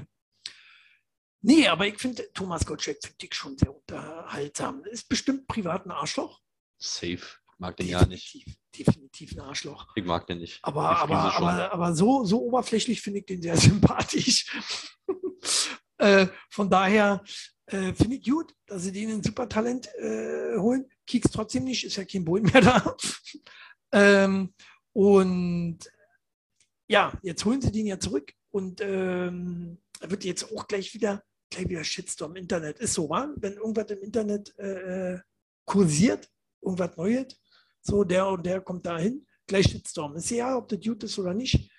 [1.41, 4.83] nee, aber ich finde, Thomas Gottschalk finde ich schon sehr unterhaltsam.
[4.85, 6.41] Ist bestimmt privat ein Arschloch.
[6.77, 7.21] Safe.
[7.57, 8.45] Mag den ja nicht.
[8.77, 9.87] Definitiv ein Arschloch.
[9.95, 10.59] Ich mag den nicht.
[10.61, 14.45] Aber, aber, aber, aber so, so oberflächlich finde ich den sehr sympathisch.
[15.97, 17.23] äh, von daher
[17.65, 20.87] äh, finde ich gut, dass sie den in Supertalent äh, holen.
[21.07, 22.95] Kieks trotzdem nicht, ist ja kein Boden mehr da.
[23.93, 24.53] ähm,
[24.93, 25.79] und
[26.87, 31.69] ja, jetzt holen sie den ja zurück und ähm, wird jetzt auch gleich wieder, gleich
[31.69, 32.79] wieder Shitstorm im Internet.
[32.79, 33.33] Ist so, wa?
[33.37, 35.19] wenn irgendwas im Internet äh, äh
[35.65, 36.29] kursiert,
[36.61, 37.41] irgendwas Neues,
[37.81, 40.15] so der und der kommt da hin, gleich Shitstorm.
[40.15, 41.69] Ist ja, ob das gut ist oder nicht.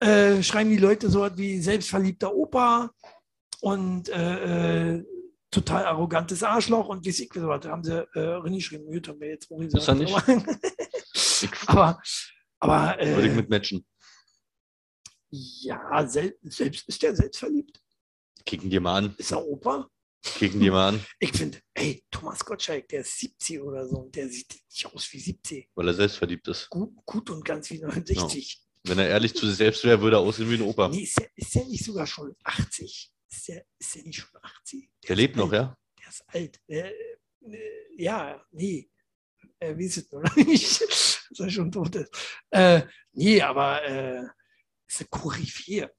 [0.00, 2.92] Äh, schreiben die Leute so wie selbstverliebter Opa
[3.60, 5.04] und äh, äh,
[5.50, 8.86] total arrogantes Arschloch und wie sie was haben sie äh, reingeschrieben.
[8.86, 9.82] Gut, haben wir jetzt auch gesagt.
[9.82, 11.58] Ist er nicht?
[11.68, 12.00] aber,
[12.58, 13.86] aber äh, Würde ich mit Matchen.
[15.30, 17.80] Ja, sel selbst ist der selbstverliebt.
[18.46, 19.14] Kicken die mal an.
[19.18, 19.88] Ist er Opa?
[20.22, 21.04] Kicken die mal an.
[21.18, 25.12] Ich finde, ey, Thomas Gottschalk, der ist 70 oder so und der sieht nicht aus
[25.12, 25.68] wie 70.
[25.74, 26.68] Weil er selbstverliebt ist.
[26.70, 28.54] Gut, gut und ganz wie 69.
[28.54, 28.90] Ja.
[28.90, 30.88] Wenn er ehrlich zu sich selbst wäre, würde er aussehen wie ein Opa.
[30.88, 33.12] Nee, ist der nicht sogar schon 80?
[33.30, 34.90] Ist der, ist der nicht schon 80?
[35.02, 35.54] Der, der lebt noch, alt.
[35.54, 35.78] ja?
[36.00, 36.60] Der ist alt.
[36.66, 36.92] Äh,
[37.42, 38.90] äh, ja, nee.
[39.60, 40.80] Ist es noch nicht?
[41.30, 42.10] dass er schon tot ist.
[42.50, 44.24] Äh, nee, aber äh,
[44.86, 45.90] ist eine Koryphäe.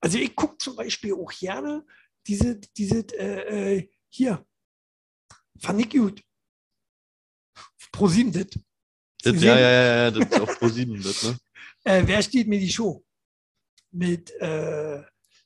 [0.00, 1.84] Also ich gucke zum Beispiel auch gerne
[2.26, 4.44] diese, diese äh, äh hier,
[5.60, 6.22] fand ich gut.
[7.92, 8.46] Pro 7 das.
[9.22, 11.38] das ja, ja, ja, das ist auf Pro 7 das, ne?
[11.84, 13.04] Äh, wer steht mir die Show?
[13.90, 15.02] Mit äh,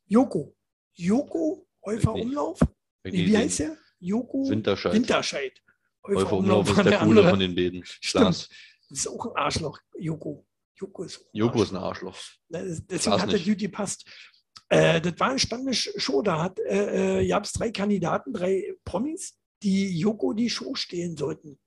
[0.06, 0.56] Joko.
[0.94, 2.58] Joko, Häufer Umlauf.
[3.04, 3.76] Nee, wie heißt der?
[3.98, 4.94] Joko Winterscheid.
[4.94, 5.62] Winterscheid.
[6.06, 7.82] Häufer Umlauf ist der, der coole von den beiden.
[7.84, 8.26] Stimmt.
[8.26, 8.48] Das
[8.90, 10.46] ist auch ein Arschloch, Joko.
[10.76, 12.16] Joko ist, Joko ist ein Arschloch.
[12.48, 14.04] Deswegen Glas hat der Duty passt.
[14.68, 16.22] Äh, das war eine spannende Show.
[16.22, 21.16] Da hat, äh, äh gab es drei Kandidaten, drei Promis, die Joko die Show stehlen
[21.16, 21.58] sollten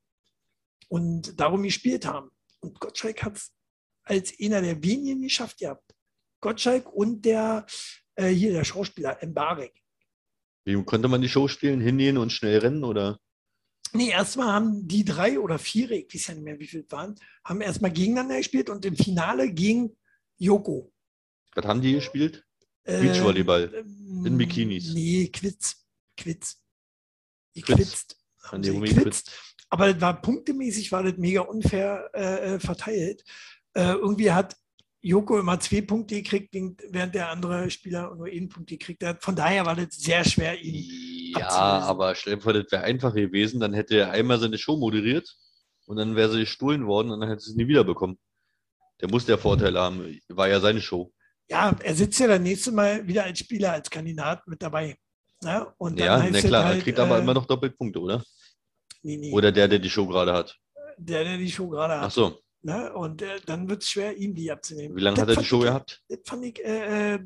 [0.90, 2.30] und darum gespielt haben.
[2.60, 3.54] Und Gottschalk hat es
[4.04, 5.94] als einer der wenigen geschafft gehabt.
[6.42, 7.66] Gottschalk und der
[8.18, 9.74] äh, hier der Schauspieler Mbarek.
[10.66, 11.80] Wie konnte man die Show spielen?
[11.80, 13.20] Hingehen und schnell rennen oder?
[13.94, 17.16] Nee, erstmal haben die drei oder vier, ich weiß ja nicht mehr, wie viele waren,
[17.46, 19.96] haben erstmal gegeneinander gespielt und im Finale gegen
[20.38, 20.92] Joko.
[21.56, 22.46] Was haben die gespielt?
[22.84, 23.74] Äh, Beachvolleyball.
[23.74, 24.94] Ähm, in Bikinis.
[24.94, 25.86] Nee, Quiz.
[26.18, 26.58] Quiz.
[28.44, 29.32] Haben sie gequitzt.
[29.70, 33.24] Aber das war punktemäßig war das mega unfair äh, äh verteilt.
[33.74, 34.56] Äh, irgendwie hat
[35.08, 36.54] Joko immer zwei Punkte gekriegt,
[36.90, 39.24] während der andere Spieler nur einen Punkt gekriegt hat.
[39.24, 43.14] Von daher war das sehr schwer, ihn Ja, aber stell dir vor, das wäre einfach
[43.14, 43.60] gewesen.
[43.60, 45.36] Dann hätte er einmal seine Show moderiert
[45.86, 48.18] und dann wäre sie gestohlen worden und dann hätte sie es nie wiederbekommen.
[49.00, 50.20] Der muss der Vorteil haben.
[50.28, 51.12] War ja seine Show.
[51.50, 54.98] Ja, er sitzt ja das nächste Mal wieder als Spieler, als Kandidat mit dabei.
[55.44, 58.24] Ja, und ja na klar, halt, er kriegt aber äh, immer noch Doppelpunkte, oder?
[59.04, 59.32] Nee, nee.
[59.32, 60.58] Oder der, der die Show gerade hat.
[60.98, 62.04] Der, der die Show gerade hat.
[62.08, 62.40] Ach so.
[62.62, 62.94] Ne?
[62.94, 64.96] Und äh, dann wird es schwer, ihm die abzunehmen.
[64.96, 66.04] Wie lange hat er die Show ich, gehabt?
[66.10, 67.20] Das fand ich, äh, äh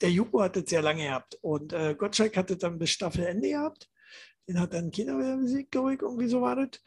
[0.00, 1.36] der Juko hat es sehr lange gehabt.
[1.42, 3.90] Und äh, Gottschalk hatte dann bis Staffelende gehabt.
[4.48, 6.82] Den hat dann Kinder besiegt, glaube ich, irgendwie so war das.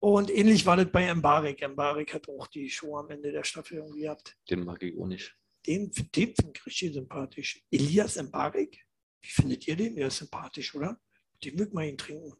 [0.00, 1.68] Und ähnlich war das bei Mbarek.
[1.68, 4.36] Mbarek hat auch die Show am Ende der Staffel irgendwie gehabt.
[4.48, 5.36] Den mag ich auch nicht.
[5.66, 7.62] Den, den finde ich richtig sympathisch.
[7.70, 8.78] Elias Mbarek,
[9.20, 9.96] wie findet ihr den?
[9.96, 11.00] Der ist sympathisch, oder?
[11.44, 12.32] Den mögen wir ihn trinken.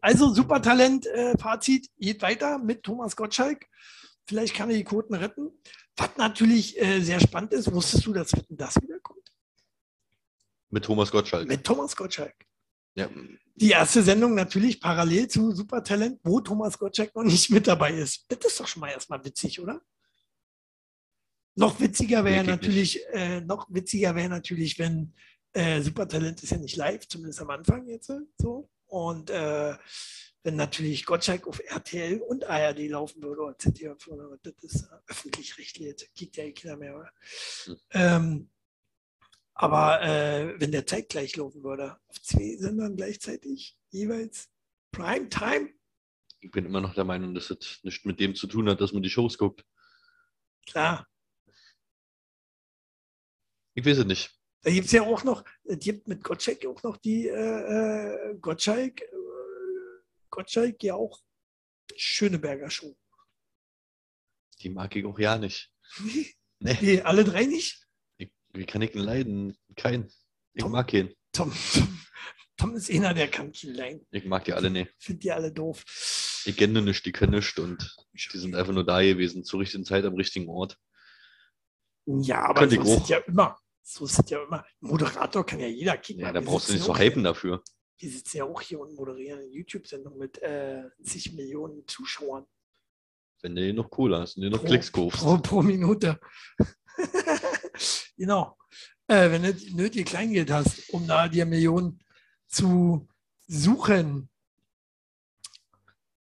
[0.00, 3.66] Also Supertalent, äh, Fazit, geht weiter mit Thomas Gottschalk.
[4.26, 5.50] Vielleicht kann er die Quoten retten.
[5.96, 9.22] Was natürlich äh, sehr spannend ist, wusstest du, dass Wetten das wiederkommt?
[10.70, 11.48] Mit Thomas Gottschalk.
[11.48, 12.34] Mit Thomas Gottschalk.
[12.94, 13.08] Ja.
[13.56, 18.24] Die erste Sendung natürlich parallel zu Supertalent, wo Thomas Gottschalk noch nicht mit dabei ist.
[18.28, 19.82] Das ist doch schon mal erstmal witzig, oder?
[21.54, 25.12] Noch witziger wäre natürlich, äh, noch witziger wäre natürlich, wenn
[25.52, 28.70] äh, Supertalent ist ja nicht live, zumindest am Anfang jetzt so.
[28.92, 29.74] Und äh,
[30.42, 34.06] wenn natürlich Gottschalk auf RTL und ARD laufen würde oder ZDF,
[34.42, 37.12] das ist öffentlich-rechtlich, jetzt kriegt ja keiner mehr.
[37.66, 37.76] Mhm.
[37.92, 38.50] Ähm,
[39.54, 44.50] aber äh, wenn der zeitgleich laufen würde, auf zwei Sendern gleichzeitig, jeweils
[44.90, 45.70] Primetime.
[46.40, 48.92] Ich bin immer noch der Meinung, dass es nichts mit dem zu tun hat, dass
[48.92, 49.64] man die Shows guckt.
[50.66, 51.08] Klar.
[53.72, 54.41] Ich weiß es nicht.
[54.62, 58.38] Da gibt es ja auch noch, es gibt mit Gottschalk auch noch die äh, äh
[58.40, 59.02] Gottschalk,
[60.30, 61.20] Gottschalk ja auch
[61.96, 62.96] Schöneberger Show.
[64.60, 65.72] Die mag ich auch ja nicht.
[66.60, 66.78] nee.
[66.80, 67.00] nee.
[67.00, 67.86] alle drei nicht?
[68.18, 69.58] Ich, wie kann ich ihn leiden?
[69.76, 70.10] Kein.
[70.52, 71.12] Ich Tom, mag ihn.
[71.32, 71.98] Tom, Tom,
[72.56, 74.06] Tom, ist einer, der kann ihn leiden.
[74.12, 74.94] Ich mag die alle nicht.
[74.98, 75.84] Ich finde die alle doof.
[76.44, 79.84] Ich kenne nicht, die können nicht und die sind einfach nur da gewesen, zur richtigen
[79.84, 80.78] Zeit am richtigen Ort.
[82.04, 83.58] Ja, aber so ist ja immer.
[83.82, 84.64] So ist es ja immer.
[84.80, 86.22] Moderator kann ja jeder kicken.
[86.22, 87.62] Ja, da brauchst du nicht so hypen dafür
[88.02, 92.44] die sitzen ja auch hier und moderieren eine YouTube-Sendung mit äh, zig Millionen Zuschauern.
[93.42, 95.20] Wenn du noch cooler hast und dir noch pro, Klicks kaufst.
[95.20, 96.18] Pro, pro Minute.
[98.16, 98.58] genau.
[99.06, 102.02] Äh, wenn du nötig Kleingeld hast, um da dir Millionen
[102.48, 103.08] zu
[103.46, 104.28] suchen.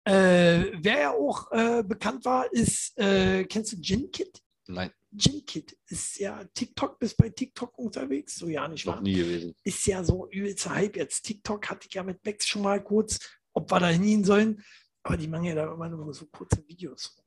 [0.03, 4.41] Äh, wer ja auch äh, bekannt war, ist, äh, kennst du Gin Kid?
[4.67, 4.91] Nein.
[5.11, 9.01] Jim Kid ist ja TikTok, bist bei TikTok unterwegs, so ja nicht Noch wahr?
[9.01, 9.53] nie gewesen.
[9.63, 11.23] Ist ja so übelster Hype jetzt.
[11.23, 13.19] TikTok hatte ich ja mit Bex schon mal kurz,
[13.53, 14.63] ob wir da hingehen sollen,
[15.03, 17.20] aber die machen ja da immer nur so kurze Videos.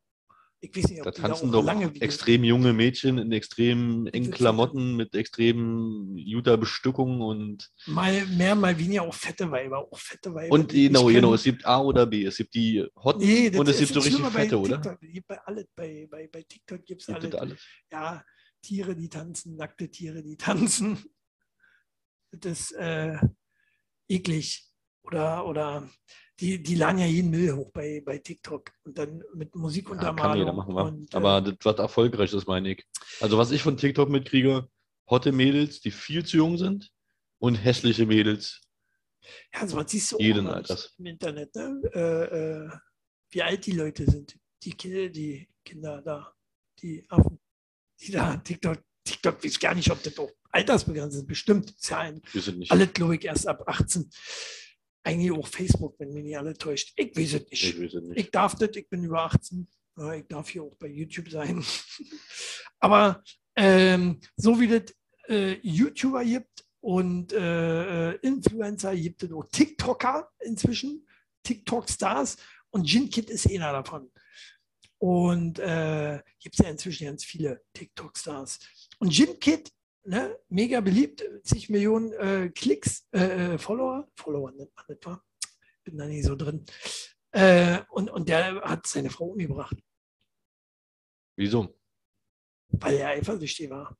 [0.64, 4.30] Ich weiß nicht, ob Da tanzen doch lange extrem junge Mädchen in extrem engen.
[4.30, 10.34] Klamotten mit extrem guter Bestückung und, Mal mehr, mal weniger auch fette Weiber, auch fette
[10.34, 10.54] Weiber.
[10.54, 12.24] und genau, genau, es gibt A oder B.
[12.24, 14.78] Es gibt die Hotten Nee, das und es gibt so richtig fette, oder?
[15.26, 15.66] Bei alles.
[15.76, 17.34] Bei, bei, bei TikTok gibt es Gibt es alles.
[17.34, 17.64] alles?
[17.92, 18.24] Ja,
[18.62, 21.04] Tiere, die tanzen, nackte Tiere, die tanzen.
[22.32, 23.18] Das ist äh,
[24.08, 24.70] eklig.
[25.02, 25.88] Oder, oder
[26.40, 30.36] die, die laden ja jeden Müll hoch bei, bei TikTok und dann mit Ja, kann
[30.38, 32.84] jeder machen, und, äh, Aber das, was erfolgreich ist, meine ich.
[33.20, 34.68] Also, was ich von TikTok mitkriege,
[35.08, 36.90] hotte Mädels, die viel zu jung sind
[37.38, 38.60] und hässliche Mädels.
[39.54, 40.94] Ja, so was siehst du Jeden Alters.
[40.98, 41.80] im Internet, ne?
[41.94, 42.70] Äh, äh,
[43.30, 44.36] wie alt die Leute sind.
[44.62, 46.34] Die Kinder, die Kinder da,
[46.80, 47.38] die Affen,
[48.00, 51.26] die da TikTok, TikTok weiß gar nicht, ob das auch altersbegrenzt ist.
[51.26, 52.70] Bestimmt ein, Wir sind nicht.
[52.72, 54.10] alle, glaube ich, erst ab 18.
[55.04, 56.92] Eigentlich auch Facebook, wenn mich nicht alle täuscht.
[56.96, 57.82] Ich weiß es ich nicht.
[57.82, 58.18] weiß es nicht.
[58.18, 59.68] Ich darf das, ich bin über 18.
[59.96, 61.64] Ja, ich darf hier auch bei YouTube sein.
[62.80, 63.22] Aber
[63.54, 64.94] ähm, so wie das
[65.28, 71.06] äh, YouTuber gibt und äh, äh, Influencer, gibt es auch TikToker inzwischen,
[71.42, 72.36] TikTok-Stars
[72.70, 74.10] und Jinkit ist einer davon.
[74.98, 78.58] Und äh, gibt es ja inzwischen ganz viele TikTok-Stars.
[78.98, 79.70] Und Jinkit,
[80.04, 85.22] ne, mega beliebt, zig Millionen äh, Klicks, äh, äh, Follower, Follower nennt man das, wa?
[85.84, 86.64] Bin da nicht so drin.
[87.32, 89.76] Äh, und, und der hat seine Frau umgebracht,
[91.36, 91.74] Wieso?
[92.68, 93.96] weil er eifersüchtig war.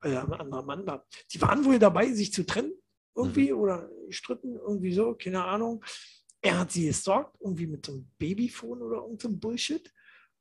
[0.00, 1.06] Weil er ein anderer Mann war.
[1.32, 2.72] Die waren wohl dabei, sich zu trennen,
[3.14, 5.84] irgendwie, oder gestritten, irgendwie so, keine Ahnung.
[6.40, 9.92] Er hat sie gestalkt, irgendwie mit so einem Babyphone oder irgendeinem so Bullshit.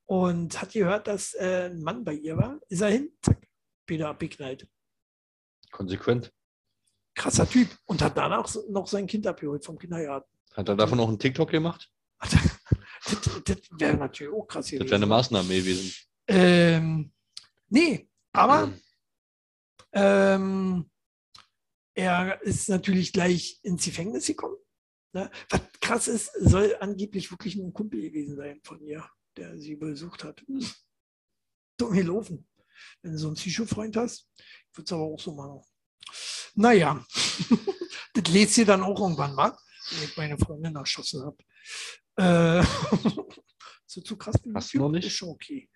[0.05, 2.59] Und hat gehört, dass äh, ein Mann bei ihr war.
[2.69, 3.47] Ist er hin, zack,
[3.87, 4.67] wieder abgeknallt.
[5.71, 6.31] Konsequent.
[7.15, 7.69] Krasser Typ.
[7.85, 10.29] Und hat danach noch sein Kind abgeholt vom Kindergarten.
[10.53, 11.89] Hat er davon auch einen TikTok gemacht?
[12.19, 14.85] das das wäre natürlich auch krass Das gewesen.
[14.89, 15.93] wäre eine Maßnahme gewesen.
[16.27, 17.11] Ähm,
[17.69, 18.71] nee, aber
[19.93, 20.89] ähm,
[21.93, 24.57] er ist natürlich gleich ins Gefängnis gekommen.
[25.13, 25.29] Ne?
[25.49, 29.05] Was krass ist, soll angeblich wirklich nur ein Kumpel gewesen sein von ihr,
[29.35, 30.41] der sie besucht hat.
[30.47, 30.65] Hm.
[31.77, 32.47] Dumm gelaufen.
[33.01, 34.29] Wenn du so einen Psycho-Freund hast,
[34.73, 35.61] würde es aber auch so machen.
[36.55, 37.05] Naja,
[38.13, 39.57] das lest ihr dann auch irgendwann mal,
[39.91, 41.37] wenn ich meine Freundin erschossen habe.
[42.17, 42.63] Äh,
[43.85, 45.07] so zu krass für Hast du noch nicht?
[45.07, 45.69] Ist schon okay.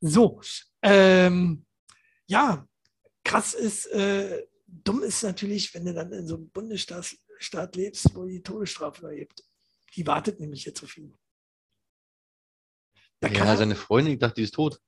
[0.00, 0.40] So,
[0.82, 1.66] ähm,
[2.26, 2.66] ja,
[3.24, 8.14] krass ist, äh, dumm ist natürlich, wenn du dann in so einem Bundesstaat Staat lebst,
[8.14, 9.42] wo die Todesstrafe gibt.
[9.94, 11.16] Die wartet nämlich jetzt auf ihn.
[13.20, 14.80] Da kann Ja, er, seine Freundin, ich dachte, die ist tot.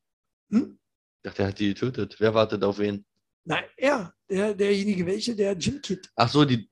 [0.50, 0.78] Hm?
[1.22, 2.16] Ich dachte, er hat die getötet.
[2.18, 3.04] Wer wartet auf wen?
[3.44, 6.68] Nein, er, der, derjenige, welche, der Jim Kid, Ach so, die.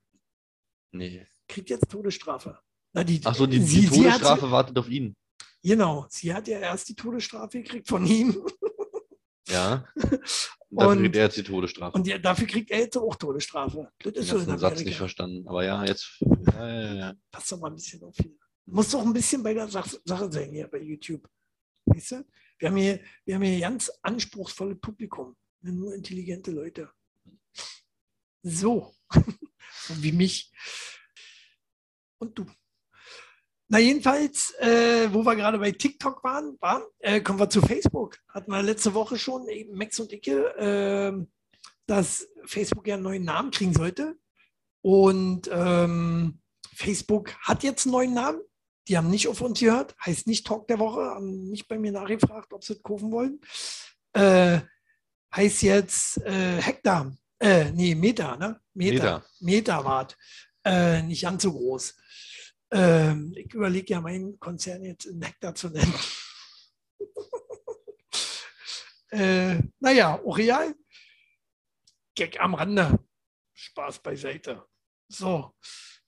[0.92, 1.26] Nee.
[1.48, 2.58] kriegt jetzt Todesstrafe.
[2.92, 5.16] Na, die, Ach so, die, sie, die sie hat- Todesstrafe wartet auf ihn.
[5.62, 8.36] Genau, sie hat ja erst die Todesstrafe gekriegt von ihm
[9.48, 9.86] Ja.
[9.94, 10.02] Und
[10.70, 11.96] dafür Und- kriegt er jetzt die Todesstrafe.
[11.96, 13.90] und ja, dafür kriegt er jetzt auch Todesstrafe.
[13.98, 15.46] Das Ich ist so habe den Satz nicht verstanden.
[15.48, 16.18] Aber ja, jetzt.
[16.20, 17.14] Ja, ja, ja.
[17.30, 18.32] Pass doch mal ein bisschen auf hier.
[18.66, 21.28] Muss doch ein bisschen bei der Sach Sache sein hier bei YouTube.
[21.86, 22.24] Weißt du?
[22.58, 25.36] Wir haben hier, wir haben hier ganz anspruchsvolle Publikum.
[25.60, 26.90] Nur intelligente Leute.
[28.46, 28.94] So.
[29.88, 30.52] wie mich.
[32.18, 32.46] Und du.
[33.68, 38.18] Na, jedenfalls, äh, wo wir gerade bei TikTok waren, war, äh, kommen wir zu Facebook.
[38.28, 41.26] Hatten wir letzte Woche schon, eben Max und Icke, äh,
[41.86, 44.18] dass Facebook ja einen neuen Namen kriegen sollte.
[44.82, 46.40] Und ähm,
[46.74, 48.40] Facebook hat jetzt einen neuen Namen.
[48.88, 51.92] Die haben nicht auf uns gehört, heißt nicht Talk der Woche, haben nicht bei mir
[51.92, 53.40] nachgefragt, ob sie es kaufen wollen.
[54.12, 54.60] Äh,
[55.34, 58.60] heißt jetzt äh, Hektar, äh, nee, Meter, ne?
[58.74, 58.94] Meter.
[58.94, 59.26] Meter.
[59.40, 60.16] Meterwatt.
[60.64, 61.94] Äh, nicht ganz so groß.
[62.72, 65.94] Ähm, ich überlege ja, meinen Konzern jetzt in Hektar zu nennen.
[69.10, 70.74] äh, naja, Oreal.
[72.14, 72.98] Gag am Rande.
[73.52, 74.64] Spaß beiseite.
[75.08, 75.54] So,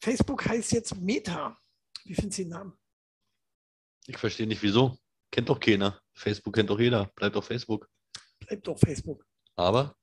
[0.01, 1.57] Facebook heißt jetzt Meta.
[2.07, 2.73] Wie findest du den Namen?
[4.07, 4.99] Ich verstehe nicht, wieso.
[5.31, 6.01] Kennt doch keiner.
[6.15, 7.07] Facebook kennt doch jeder.
[7.17, 7.89] Bleibt doch Facebook.
[8.41, 9.27] Bleibt doch Facebook.
[9.57, 9.97] Aber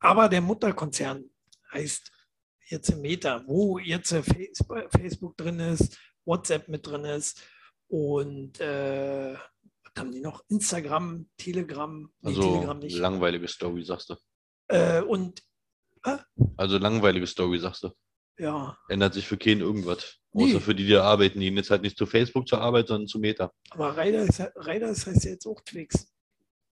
[0.00, 1.24] Aber der Mutterkonzern
[1.72, 2.10] heißt
[2.70, 7.42] jetzt Meta, wo jetzt äh, Facebook, drin ist, WhatsApp mit drin ist
[7.88, 10.44] und äh, was haben die noch?
[10.48, 12.96] Instagram, Telegram, nee, also Telegram nicht.
[12.98, 14.16] langweilige Story, sagst du.
[14.68, 15.42] Äh, und
[16.56, 17.90] Also langweilige Story, sagst du.
[18.38, 20.18] ja, Ändert sich für keinen irgendwas.
[20.38, 20.60] Außer Nee.
[20.60, 21.40] für die, die da arbeiten.
[21.40, 23.52] Die gehen jetzt halt nicht zu Facebook zur Arbeit, sondern zu Meta.
[23.70, 26.12] aber Reiter ist, Reiter ist heißt ja jetzt auch Twix.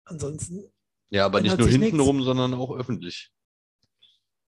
[0.05, 0.65] Ansonsten,
[1.11, 2.09] Ja, aber nicht nur sich hinten nichts.
[2.09, 3.31] rum, sondern auch öffentlich.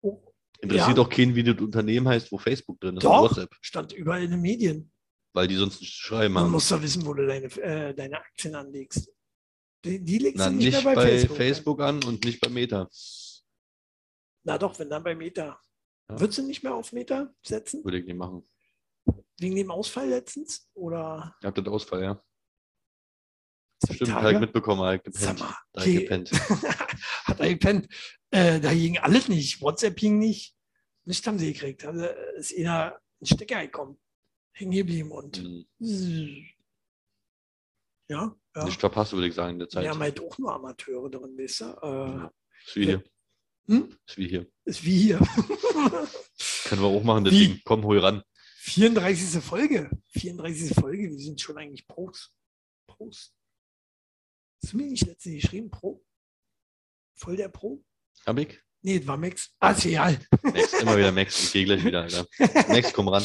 [0.03, 0.21] oh,
[0.61, 1.03] Interessiert Ja.
[1.03, 3.05] auch keinen, wie das Unternehmen heißt, wo Facebook drin ist.
[3.05, 3.23] Doch.
[3.31, 3.55] WhatsApp.
[3.63, 4.93] stand überall in den Medien.
[5.33, 6.51] Weil die sonst nicht schreiben Man haben.
[6.53, 9.11] muss doch wissen, wo du deine, äh, deine Aktien anlegst.
[9.85, 11.81] Die, die legst Na, du nicht, nicht mehr bei, bei, Facebook, Facebook.
[11.81, 11.97] an.
[12.03, 12.89] an und nicht bei Meta.
[14.45, 15.59] Na doch, wenn dann bei Meta.
[16.11, 16.21] Ja.
[16.21, 17.85] Würdest du nicht mehr auf Meta setzen?
[17.85, 18.43] Würde ich nicht machen.
[19.41, 20.69] Wegen dem Ausfall letztens?
[20.75, 22.23] Oder Ihr habt das Ausfall, ja.
[23.83, 24.13] Stimmt, Tage?
[24.23, 25.41] habe ich mitbekommen, Sag gepennt.
[25.41, 25.95] mal, ich okay.
[26.01, 26.31] gepennt.
[27.25, 27.89] Hat er gepennt.
[28.31, 29.63] Äh, da ging alles nicht.
[29.63, 30.55] WhatsApp ging nicht.
[31.07, 31.87] Nicht haben sie gekriegt.
[31.87, 32.05] Also
[32.37, 33.99] ist einer ein Stecker gekommen.
[34.53, 36.47] Hängen geblieben und Hm,
[38.09, 38.65] ja, ja.
[38.65, 39.85] Nicht verpasst, würde ich sagen, in der Zeit.
[39.85, 41.65] Wir haben halt auch nur Amateure drin, weißt du?
[41.65, 42.29] Äh,
[42.67, 43.05] Ist wie hier.
[43.67, 43.97] hm?
[44.07, 44.47] Ist wie hier.
[44.67, 45.19] Ist wie hier.
[46.65, 47.49] Können wir auch machen, Wie?
[47.49, 47.61] Ding.
[47.65, 48.23] Komm, hol ran.
[48.63, 49.43] 34.
[49.43, 49.91] Folge.
[50.09, 50.75] 34.
[50.75, 51.11] Folge.
[51.11, 52.31] Wir sind schon eigentlich Pros.
[52.87, 53.35] Pros.
[54.63, 55.71] Hast du mir nicht letztens geschrieben?
[55.71, 56.05] Pro?
[57.15, 57.83] Voll der Pro?
[58.27, 58.61] Hab ich?
[58.83, 59.55] Nee, das war Max.
[59.61, 60.21] Ah, ist egal.
[60.43, 61.43] Max, immer wieder Max.
[61.45, 62.27] Ich gehe gleich wieder, Alter.
[62.69, 63.25] Max, komm ran.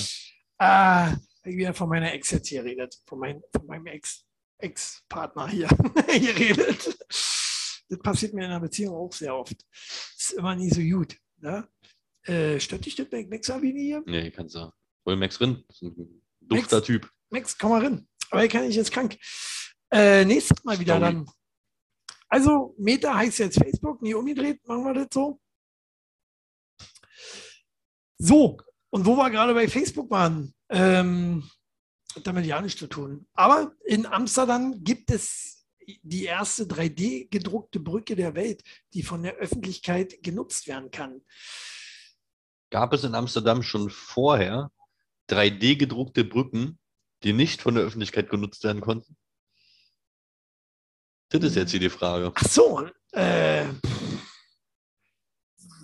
[0.57, 2.97] Ah, ich wieder von meiner Ex jetzt hier redet.
[3.05, 4.25] Von, mein, von meinem Ex,
[4.57, 6.97] Ex-Partner hier geredet.
[7.89, 9.65] Das passiert mir in einer Beziehung auch sehr oft.
[10.17, 11.17] Ist immer nie so gut.
[11.37, 11.67] Ne?
[12.23, 14.03] Äh, stört dich das bei Max Avini hier?
[14.05, 14.71] Nee, kannst du.
[15.05, 15.63] Hol Max drin.
[15.67, 17.09] Das ist ein dufter Typ.
[17.29, 18.07] Max, komm mal rein.
[18.31, 19.17] Aber er kann ich jetzt krank.
[19.91, 21.13] Äh, nächstes Mal wieder Story.
[21.13, 21.29] dann.
[22.27, 25.39] Also, Meta heißt jetzt Facebook, nie umgedreht, machen wir das so.
[28.17, 28.57] So,
[28.89, 31.49] und wo wir gerade bei Facebook waren, ähm,
[32.15, 33.27] hat damit ja nichts zu tun.
[33.33, 35.67] Aber in Amsterdam gibt es
[36.01, 38.63] die erste 3D gedruckte Brücke der Welt,
[38.93, 41.21] die von der Öffentlichkeit genutzt werden kann.
[42.71, 44.71] Gab es in Amsterdam schon vorher
[45.29, 46.79] 3D gedruckte Brücken,
[47.23, 49.15] die nicht von der Öffentlichkeit genutzt werden konnten?
[51.29, 52.31] Das ist jetzt hier die Frage.
[52.35, 53.65] Ach so, äh,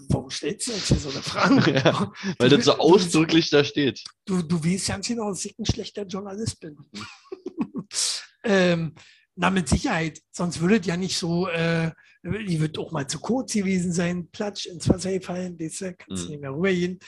[0.10, 1.74] warum stellst du uns hier so eine Frage?
[1.84, 4.04] Ja, Weil das so ausdrücklich da steht.
[4.26, 6.78] Du, du weißt ganz genau, dass ich ein schlechter Journalist bin.
[8.44, 8.94] ähm,
[9.36, 10.22] na, mit Sicherheit.
[10.32, 11.92] Sonst würde es ja nicht so, äh,
[12.24, 16.14] die wird auch mal zu kurz gewesen sein, platsch ins Wasser gefallen, du, kannst du
[16.14, 16.30] Mhm.
[16.30, 17.00] nicht mehr rübergehen.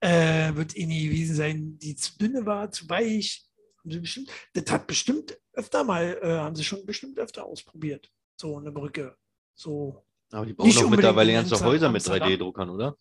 [0.00, 3.44] Äh, wird eh nie gewesen sein, die zu dünne war, zu weich.
[3.80, 8.10] Haben sie bestimmt, das hat bestimmt öfter mal, äh, haben sie schon bestimmt öfter ausprobiert.
[8.40, 9.16] So eine Brücke.
[9.54, 12.28] So, Aber die bauen doch mittlerweile ganze Häuser mit Amsterdam.
[12.28, 12.96] 3D-Druckern, oder?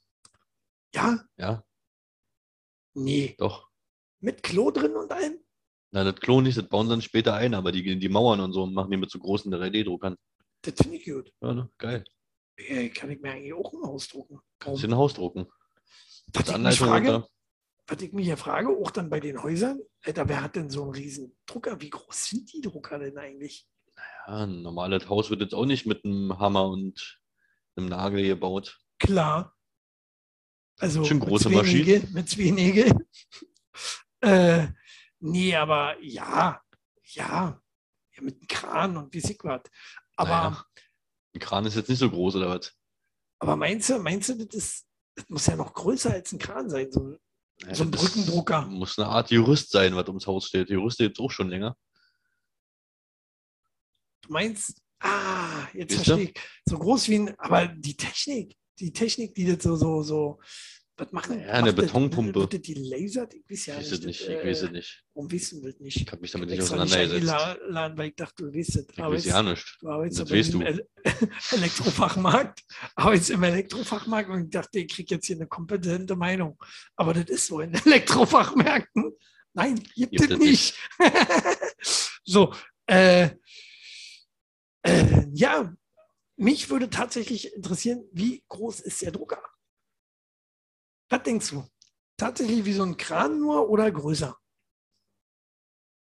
[0.95, 1.63] ja, Ja,
[2.95, 3.35] nee.
[3.37, 3.69] doch.
[4.19, 5.37] Mit Klo drin und allem?
[5.91, 8.51] Na, das Klon nicht, das bauen sie dann später ein, aber die, die Mauern und
[8.53, 10.15] so machen die mit so großen 3D-Druckern.
[10.61, 11.31] Das finde ich gut.
[11.41, 11.69] Ja, ne?
[11.77, 12.03] Geil.
[12.57, 14.39] Äh, Kann ich mir eigentlich auch ein Haus drucken.
[14.59, 15.45] Kannst du ein Haus drucken.
[16.33, 17.27] Was ich, frage,
[17.87, 20.83] was ich mich hier frage, auch dann bei den Häusern, Alter, wer hat denn so
[20.83, 21.79] einen riesen Drucker?
[21.81, 23.67] Wie groß sind die Drucker denn eigentlich?
[23.95, 27.19] Ja, ein normales Haus wird jetzt auch nicht mit einem Hammer und
[27.75, 28.79] einem Nagel gebaut.
[28.99, 29.55] Klar.
[30.79, 31.85] Also Schon mit große zwei Maschinen.
[31.85, 33.07] Nägel, mit zwei Nägeln.
[34.21, 34.67] äh,
[35.19, 36.61] nee, aber ja,
[37.03, 37.61] ja,
[38.11, 39.61] ja, mit einem Kran und wie sich was.
[40.15, 40.65] Aber, Naja.
[41.33, 42.77] Ein Kran ist jetzt nicht so groß, oder was?
[43.39, 44.86] aber meinst du, meinst du, das, ist,
[45.17, 47.19] das muss ja noch größer als ein Kran sein, so ein,
[47.61, 48.61] Naja, so ein Brückendrucker?
[48.67, 50.69] Muss eine Art Jurist sein, was ums Haus steht.
[50.69, 51.75] Jurist jetzt auch schon länger.
[54.21, 56.39] Du meinst, ah, jetzt Siehst verstehe ich.
[56.65, 60.39] So groß wie ein, aber die Technik, die Technik, die das so, so, so,
[60.97, 61.39] was machen?
[61.41, 61.73] Ja, eine?
[61.73, 62.39] Betonpumpe.
[62.39, 63.33] Wird das die lasert?
[63.33, 63.99] Ich weiß ja Ich weiß nicht.
[63.99, 64.21] es nicht.
[64.21, 65.03] das, Ich weiß äh, es nicht.
[65.13, 65.97] Warum wissen wir das nicht?
[66.01, 67.97] Ich habe mich damit nicht nicht auseinandergesetzt.
[67.97, 68.87] weil ich dachte, du weißt es.
[68.91, 69.77] Ich Aber weiß ja nicht.
[69.81, 70.65] du arbeitest Das weißt im du.
[70.65, 70.87] Ele
[71.51, 72.63] Elektrofachmarkt,
[72.95, 76.57] arbeitest im Elektrofachmarkt und ich dachte, ich kriege jetzt hier eine kompetente Meinung.
[76.95, 79.13] Aber das ist so in Elektrofachmärkten.
[79.53, 80.75] Nein, gibt, Gibt es es nicht.
[82.23, 82.53] so,
[82.85, 83.29] äh,
[84.83, 85.73] äh, ja,
[86.35, 89.41] mich würde tatsächlich interessieren, wie groß ist der Drucker?
[91.09, 91.67] Was denkst du?
[92.17, 94.37] Tatsächlich wie so ein Kran nur oder größer?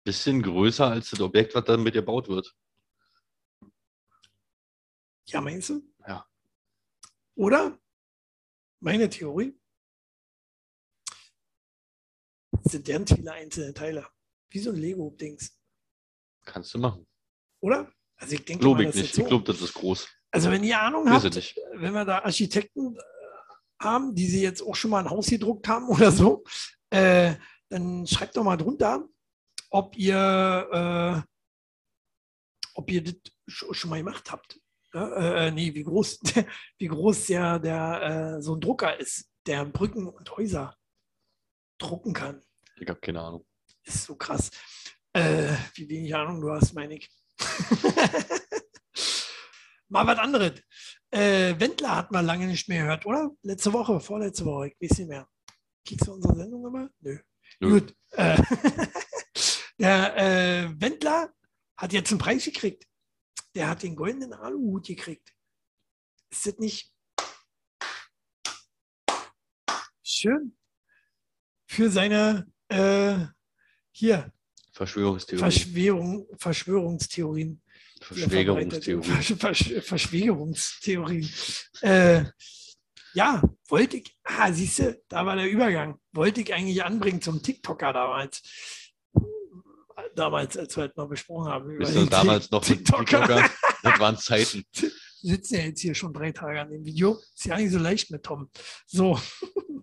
[0.05, 2.55] Bisschen größer als das Objekt, was damit gebaut wird.
[5.25, 5.81] Ja, meinst du?
[6.07, 6.27] Ja.
[7.35, 7.79] Oder?
[8.79, 9.57] Meine Theorie
[12.65, 14.07] sind ganz viele einzelne Teile.
[14.49, 15.57] Wie so ein Lego-Dings.
[16.45, 17.07] Kannst du machen.
[17.61, 17.91] Oder?
[18.17, 19.09] Also ich denke Glaube mal, ich das nicht.
[19.11, 19.21] ist so.
[19.21, 20.07] Ich glaube, das ist groß.
[20.31, 22.97] Also wenn ihr Ahnung habt, wenn wir da Architekten
[23.83, 26.43] haben, die sie jetzt auch schon mal ein Haus gedruckt haben oder so,
[26.89, 27.35] äh,
[27.69, 29.07] dann schreibt doch mal drunter,
[29.69, 31.29] ob ihr, äh,
[32.75, 33.15] ob ihr das
[33.49, 34.59] sch- schon mal gemacht habt.
[34.93, 36.19] Ja, äh, nee, wie groß,
[36.77, 40.75] wie groß der, der äh, so ein Drucker ist, der Brücken und Häuser
[41.79, 42.41] drucken kann.
[42.77, 43.45] Ich habe keine Ahnung.
[43.83, 44.51] Ist so krass.
[45.13, 47.09] Äh, wie wenig Ahnung du hast, meine ich.
[49.93, 50.59] Mal was anderes.
[51.11, 53.29] Äh, Wendler hat man lange nicht mehr gehört, oder?
[53.43, 55.29] Letzte Woche, vorletzte Woche, ich weiß nicht mehr.
[55.85, 56.89] Kriegst du unsere Sendung immer?
[57.01, 57.19] Nö.
[57.59, 57.79] Nö.
[57.79, 57.95] Gut.
[58.09, 58.41] Äh,
[59.77, 61.31] der äh, Wendler
[61.77, 62.87] hat jetzt einen Preis gekriegt.
[63.53, 65.31] Der hat den goldenen Aluhut gekriegt.
[66.31, 66.91] Ist das nicht
[70.01, 70.57] schön?
[71.67, 73.27] Für seine äh,
[73.91, 74.33] hier
[74.71, 75.39] Verschwörungstheorie.
[75.39, 77.62] Verschwörung, Verschwörungstheorien.
[78.09, 78.83] Die er verbreitet.
[78.83, 79.03] Verschwägerungstheorie.
[79.35, 81.29] Versch Versch Verschwiegerungstheorien.
[81.81, 82.25] Äh,
[83.13, 85.99] ja, wollte ich, ah, siehst du, da war der Übergang.
[86.11, 88.41] Wollte ich eigentlich anbringen zum TikToker damals.
[90.15, 91.69] Damals, als wir halt noch besprochen haben.
[91.69, 93.05] über Bist du damals noch TikToker?
[93.05, 93.49] TikToker?
[93.83, 94.63] Das waren Zeiten.
[95.21, 97.19] sitzen ja jetzt hier schon drei Tage an dem Video.
[97.35, 98.49] Ist ja nicht so leicht mit Tom.
[98.85, 99.19] So.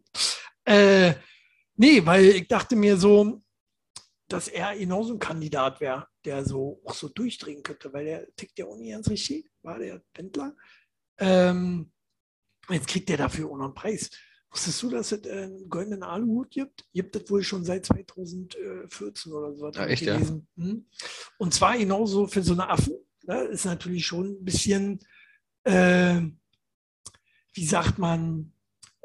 [0.64, 1.12] äh,
[1.76, 3.42] nee, weil ich dachte mir so,
[4.26, 8.58] dass er genauso ein Kandidat wäre, der so auch so durchdrehen könnte, weil der tickt
[8.58, 10.56] ja auch nicht ganz richtig, war der Wendler.
[11.18, 11.92] Ähm,
[12.68, 14.10] jetzt kriegt er dafür auch noch einen Preis.
[14.50, 16.84] Wusstest du, dass es äh, einen goldenen Aluhut gibt?
[16.92, 19.70] Gibt es wohl schon seit 2014 oder so.
[19.70, 20.18] Ja, echt, ja?
[20.56, 20.86] Hm?
[21.38, 22.96] Und zwar genauso für so eine Affen.
[23.24, 23.42] Ne?
[23.44, 24.98] Ist natürlich schon ein bisschen,
[25.62, 26.20] äh,
[27.52, 28.52] wie sagt man,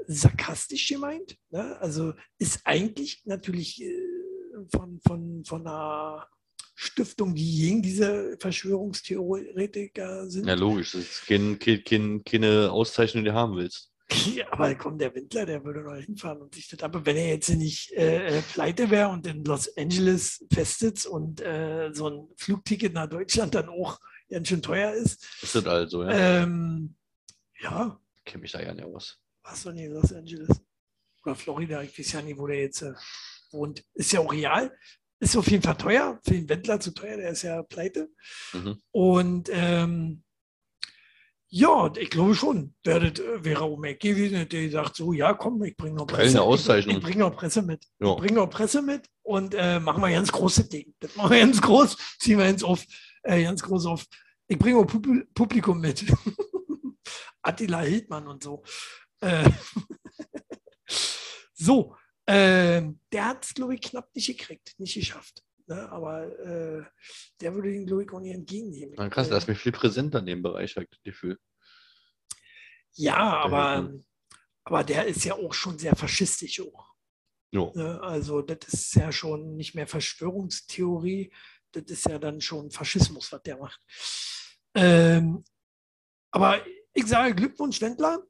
[0.08, 1.38] sarkastisch gemeint.
[1.52, 1.78] Ne?
[1.80, 4.02] Also ist eigentlich natürlich äh,
[4.72, 6.28] von, von, von einer
[6.76, 10.48] Stiftung, die gegen diese Verschwörungstheoretiker sind.
[10.48, 10.92] Ja, logisch.
[10.92, 13.92] Das ist kein, kein, kein, keine Auszeichnung, die du haben willst.
[14.36, 16.84] Ja, aber komm, der Wendler, der würde noch hinfahren und sich das.
[16.84, 21.42] Aber wenn er jetzt nicht äh, äh, pleite wäre und in Los Angeles festsitzt und
[21.42, 24.00] äh, so ein Flugticket nach Deutschland dann auch
[24.30, 26.44] ganz schön teuer ist, Ist das also, ja?
[26.44, 26.96] ähm,
[27.62, 29.20] ja, Kenn mich da ja nicht aus.
[29.44, 30.50] warst du nicht in Los Angeles?
[31.24, 32.94] Oder Florida, ich weiß ja nicht, wo der jetzt äh,
[33.52, 33.84] wohnt.
[33.96, 34.72] Ist ja auch real.
[35.20, 38.10] Ist auf jeden Fall teuer, für den Wendler zu teuer, der ist ja pleite.
[38.54, 38.78] Mhm.
[38.92, 40.24] Und ähm,
[41.48, 45.78] ja, ich glaube schon, äh, wäre auch Mac gewesen, der sagt so, ja komm, ich
[45.78, 46.38] bringe noch Presse.
[46.38, 46.98] eine Auszeichnung.
[46.98, 47.86] Ich, ich bringe noch Presse mit.
[48.00, 48.12] Ja.
[48.12, 50.94] Ich bringe noch Presse mit und äh, machen wir ganz große Ding.
[51.00, 52.84] Das machen wir ganz groß, ziehen wir ganz auf,
[53.24, 54.06] äh, ganz groß auf.
[54.48, 56.06] Ich bringe auch Pub Publikum mit.
[57.42, 58.64] Attila Hildmann und so.
[59.22, 59.50] Äh,
[61.54, 61.96] so,
[62.26, 65.44] äh, der hat es, glaube ich, knapp nicht gekriegt, nicht geschafft.
[65.68, 65.90] Ne?
[65.92, 66.84] Aber äh,
[67.42, 68.96] der würde den, glaube ich, auch nicht entgegennehmen.
[68.98, 71.40] Na, krass, Äh, da ist mir viel präsenter in dem Bereich, habe ich das Gefühl.
[72.94, 73.92] Ja, aber,
[74.64, 76.94] aber der ist ja auch schon sehr faschistisch auch.
[77.52, 77.72] Jo.
[77.76, 78.02] Ne?
[78.02, 81.34] Also das ist ja schon nicht mehr Verschwörungstheorie,
[81.72, 83.82] das ist ja dann schon Faschismus, was der macht.
[84.76, 85.44] Ähm,
[86.32, 88.26] aber ich sage Glückwunsch, Wendler.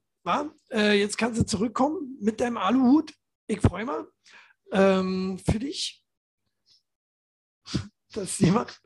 [0.71, 3.13] Äh, jetzt kannst du zurückkommen mit deinem Aluhut.
[3.47, 3.95] Ich freue mich
[4.71, 6.03] ähm, für dich.
[8.13, 8.81] Das jemand.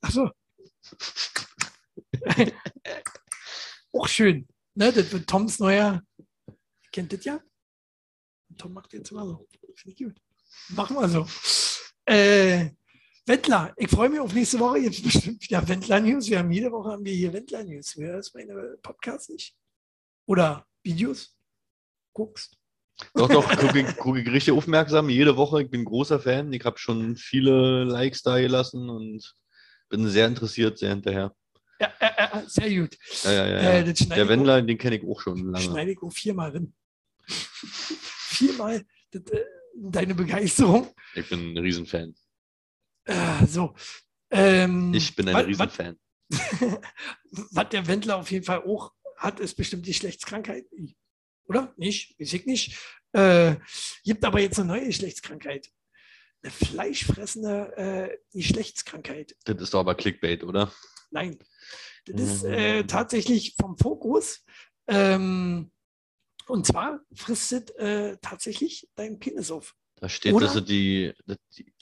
[0.00, 0.30] Achso.
[3.92, 4.48] auch schön.
[4.74, 4.92] Ne?
[4.92, 6.02] Das wird Toms neuer.
[6.92, 7.42] Kennt das ja?
[8.56, 9.48] Tom macht jetzt immer so.
[9.74, 10.20] Finde ich gut.
[10.68, 11.26] Machen wir so.
[12.04, 12.70] Äh,
[13.26, 14.78] Wendler, ich freue mich auf nächste Woche.
[14.78, 16.28] Jetzt bestimmt wieder Wendler-News.
[16.28, 17.94] Wir haben jede Woche haben wir hier Wendler-News.
[17.94, 19.56] Du hörst meine Podcasts nicht?
[20.26, 21.36] Oder Videos?
[22.12, 22.61] Guckst?
[23.14, 25.62] Doch, doch, gucke ich, gucke ich richtig aufmerksam jede Woche.
[25.62, 26.52] Ich bin großer Fan.
[26.52, 29.34] Ich habe schon viele Likes da gelassen und
[29.88, 31.34] bin sehr interessiert, sehr hinterher.
[31.80, 32.96] Ja, äh, äh, sehr gut.
[33.24, 33.44] Ja, ja.
[33.44, 35.64] Äh, Der ich Wendler, den kenne ich auch schon auch- lange.
[35.64, 36.74] schneide ich auch viermal drin.
[37.26, 39.44] viermal das, äh,
[39.76, 40.88] deine Begeisterung.
[41.14, 42.14] Ich bin ein Riesenfan.
[43.04, 43.74] Äh, so.
[44.30, 45.98] Ähm, Ich bin ein was- Riesenfan.
[47.50, 50.64] was der Wendler auf jeden Fall auch hat, ist bestimmt die Geschlechtskrankheit.
[51.46, 51.72] Oder?
[51.76, 52.14] Nicht?
[52.18, 52.78] Ich nicht.
[53.12, 53.56] Äh,
[54.04, 55.70] gibt aber jetzt eine neue Geschlechtskrankheit.
[56.42, 59.36] Eine fleischfressende äh, Geschlechtskrankheit.
[59.44, 60.72] Das ist doch aber Clickbait, oder?
[61.10, 61.38] Nein.
[62.06, 62.52] Das ist Mhm.
[62.52, 64.44] äh, tatsächlich vom Fokus.
[64.88, 65.70] Ähm,
[66.46, 69.76] und zwar frisst es äh, tatsächlich deinen Penis auf.
[69.96, 70.46] Da steht, Oder?
[70.46, 71.12] dass er die,
[71.56, 71.72] die.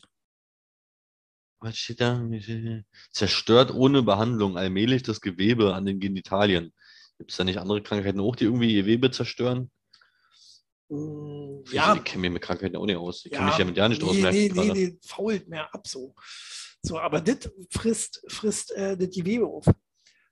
[1.61, 2.23] Was steht da?
[3.13, 6.75] Zerstört ohne Behandlung allmählich das Gewebe an den Genitalien.
[7.21, 9.71] Gibt es da nicht andere Krankheiten auch, die irgendwie Gewebe zerstören?
[10.89, 13.27] Mm, ja, ich kenne mich mit Krankheiten auch nicht aus.
[13.27, 14.15] Ich Ja, kenne mich ja mit ja nicht aus.
[14.15, 16.15] nee, merke nee, nee, nee, fault mehr ab so.
[16.81, 19.67] So, aber das frisst, frisst äh, das Gewebe auf.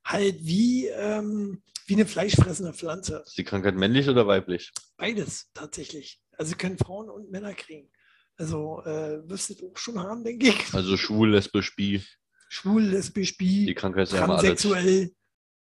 [0.03, 3.23] Halt wie, ähm, wie eine fleischfressende Pflanze.
[3.27, 4.73] Ist die Krankheit männlich oder weiblich?
[4.97, 6.23] Beides tatsächlich.
[6.39, 7.91] Also können Frauen und Männer kriegen.
[8.39, 10.73] Also äh, wirst du das auch schon haben, denke ich.
[10.73, 12.03] Also schwul, lesbisch, bi.
[12.49, 14.65] Schwul, lesbisch, Die bi, Krankheit ist ja immer alles.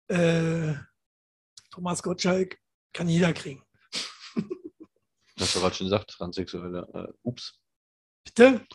[0.09, 0.77] äh,
[1.71, 2.59] Thomas Gottschalk,
[2.93, 3.64] kann jeder kriegen.
[5.39, 6.87] Hast du gerade schon gesagt, Transsexuelle.
[6.93, 7.59] Äh, ups.
[8.25, 8.66] Bitte?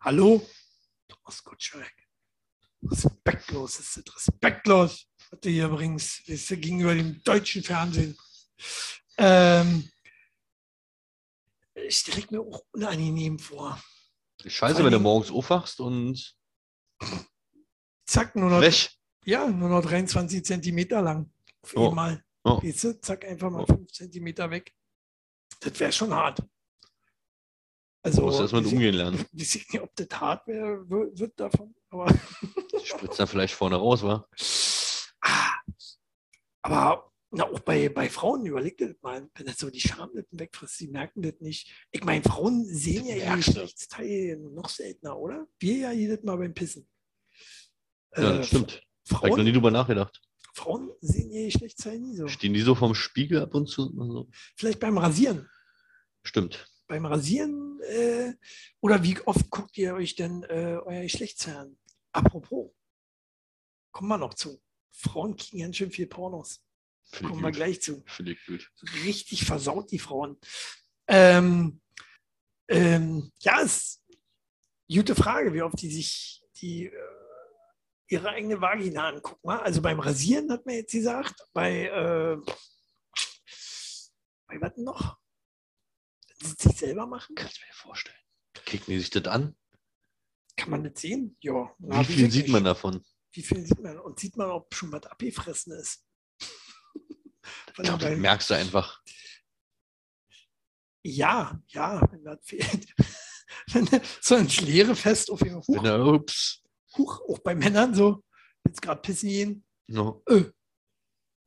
[0.00, 0.46] Hallo?
[1.08, 1.92] Thomas Gottschalk.
[2.82, 5.06] Respektlos ist das, respektlos.
[5.30, 8.16] Hatte hier übrigens, ist ja gegenüber dem deutschen Fernsehen.
[9.16, 9.88] Ähm,
[11.88, 13.82] stelle ich mir auch unangenehm vor.
[14.44, 16.36] Scheiße, Vor wenn du morgens aufwachst und
[18.06, 18.90] Zack, nur noch, weg.
[19.24, 21.32] ja, nur noch 23 Zentimeter lang.
[21.62, 21.88] Auf Oh.
[21.88, 22.23] einmal.
[22.44, 22.60] Oh.
[22.62, 23.66] Du, zack, einfach mal Oh.
[23.66, 24.72] 5 Zentimeter weg.
[25.60, 26.42] Das wäre schon hart.
[28.02, 29.24] Also, Du musst erstmal umgehen lernen.
[29.32, 31.74] ich nicht, ob das hart wär, wird, davon.
[31.88, 32.06] Aber,
[32.84, 34.28] Spritzt dann vielleicht vorne raus, wa?
[35.22, 35.54] ah,
[36.62, 40.38] aber na, auch bei, bei Frauen, überleg dir das mal, wenn das so die Schamlippen
[40.38, 41.72] wegfrisst, die merken das nicht.
[41.90, 43.52] Ich meine, Frauen sehen ja ihre merkst du.
[43.52, 45.48] Geschlechtsteile noch seltener, oder?
[45.58, 46.86] Wir ja jedes Mal beim Pissen.
[48.16, 48.82] Ja, Äh, das stimmt.
[49.10, 50.20] Hab ich noch nie Frauen, drüber nachgedacht.
[50.54, 52.28] Frauen sehen ihr Geschlechtsteil nie so.
[52.28, 53.92] Stehen die so vorm Spiegel ab und zu?
[54.00, 55.48] Also, Vielleicht beim Rasieren.
[56.22, 56.70] stimmt.
[56.86, 58.34] Beim Rasieren äh,
[58.80, 61.78] oder wie oft guckt ihr euch denn äh, euer Geschlechtsteil an?
[62.12, 62.70] Apropos,
[63.90, 64.62] kommen wir noch zu.
[64.92, 66.62] Frauen kriegen ganz schön viel Pornos.
[67.10, 67.56] Finde Kommen wir gut.
[67.56, 68.02] gleich zu.
[68.06, 68.70] Finde ich gut.
[69.04, 70.38] Richtig versaut die Frauen.
[71.08, 71.80] Ähm,
[72.68, 74.02] ähm, ja, ist
[74.88, 76.92] gute Frage, wie oft die sich die äh,
[78.14, 79.50] ihre eigene Vagina angucken.
[79.50, 82.36] Also beim Rasieren hat man jetzt gesagt, bei, äh,
[84.46, 85.18] bei was noch?
[86.28, 88.16] Wenn sie es sich selber machen, Kannst du mir vorstellen.
[88.64, 89.56] Kicken die sich das an?
[90.56, 91.36] kann man das sehen?
[91.40, 91.74] Ja.
[91.78, 93.04] Wie viel sieht man davon?
[93.32, 93.98] Wie viel sieht man?
[93.98, 96.04] Und sieht man, ob schon was abgefressen ist?
[96.40, 99.02] Ich Weil glaube, das merkst du einfach.
[101.02, 102.94] Ja, ja, wenn das fehlt.
[103.72, 106.63] wenn du so ins Leere fest auf jeden Wenn Huch, er, ups.
[106.98, 108.22] Huch, auch bei Männern so,
[108.66, 110.22] jetzt gerade pissen gehen, No.
[110.28, 110.44] äh,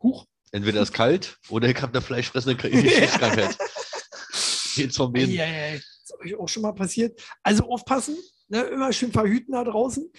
[0.04, 0.26] Huch.
[0.52, 3.58] Entweder ist kalt oder ich habe eine fleischfressende Kra- Geschlechtskrankheit.
[4.76, 7.20] Geht's vom Ja, ja, ja, ist euch auch schon mal passiert.
[7.44, 8.18] Also aufpassen,
[8.48, 10.10] ne, immer schön verhüten da draußen,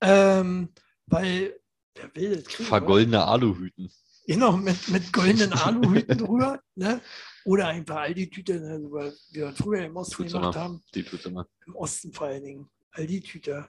[0.00, 0.72] ähm,
[1.06, 1.58] weil
[1.94, 2.68] wer will das kriegen, oder?
[2.68, 3.90] Vergoldene Aluhüten.
[4.26, 7.00] Genau, mit, mit goldenen Aluhüten drüber, ne?
[7.44, 10.64] Oder einfach Aldi-Tüte, ne, wie wir das früher im Osten Tut's gemacht immer.
[10.64, 10.82] haben.
[10.94, 11.46] Die tut's immer.
[11.66, 12.70] Im Osten vor allen Dingen.
[12.92, 13.68] Aldi-Tüte.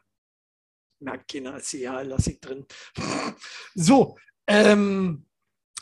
[1.00, 2.66] Merkt keiner, ist egal, lass ich drin.
[3.76, 4.18] So,
[4.48, 5.26] ähm,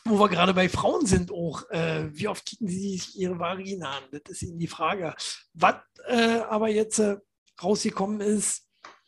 [0.06, 3.98] wo wir gerade bei Frauen sind auch, äh, wie oft kicken sie sich ihre Vagina
[3.98, 4.04] an?
[4.12, 5.16] Das ist ihnen die Frage.
[5.54, 5.76] Was
[6.08, 7.18] äh, aber jetzt äh,
[7.62, 8.68] rausgekommen ist,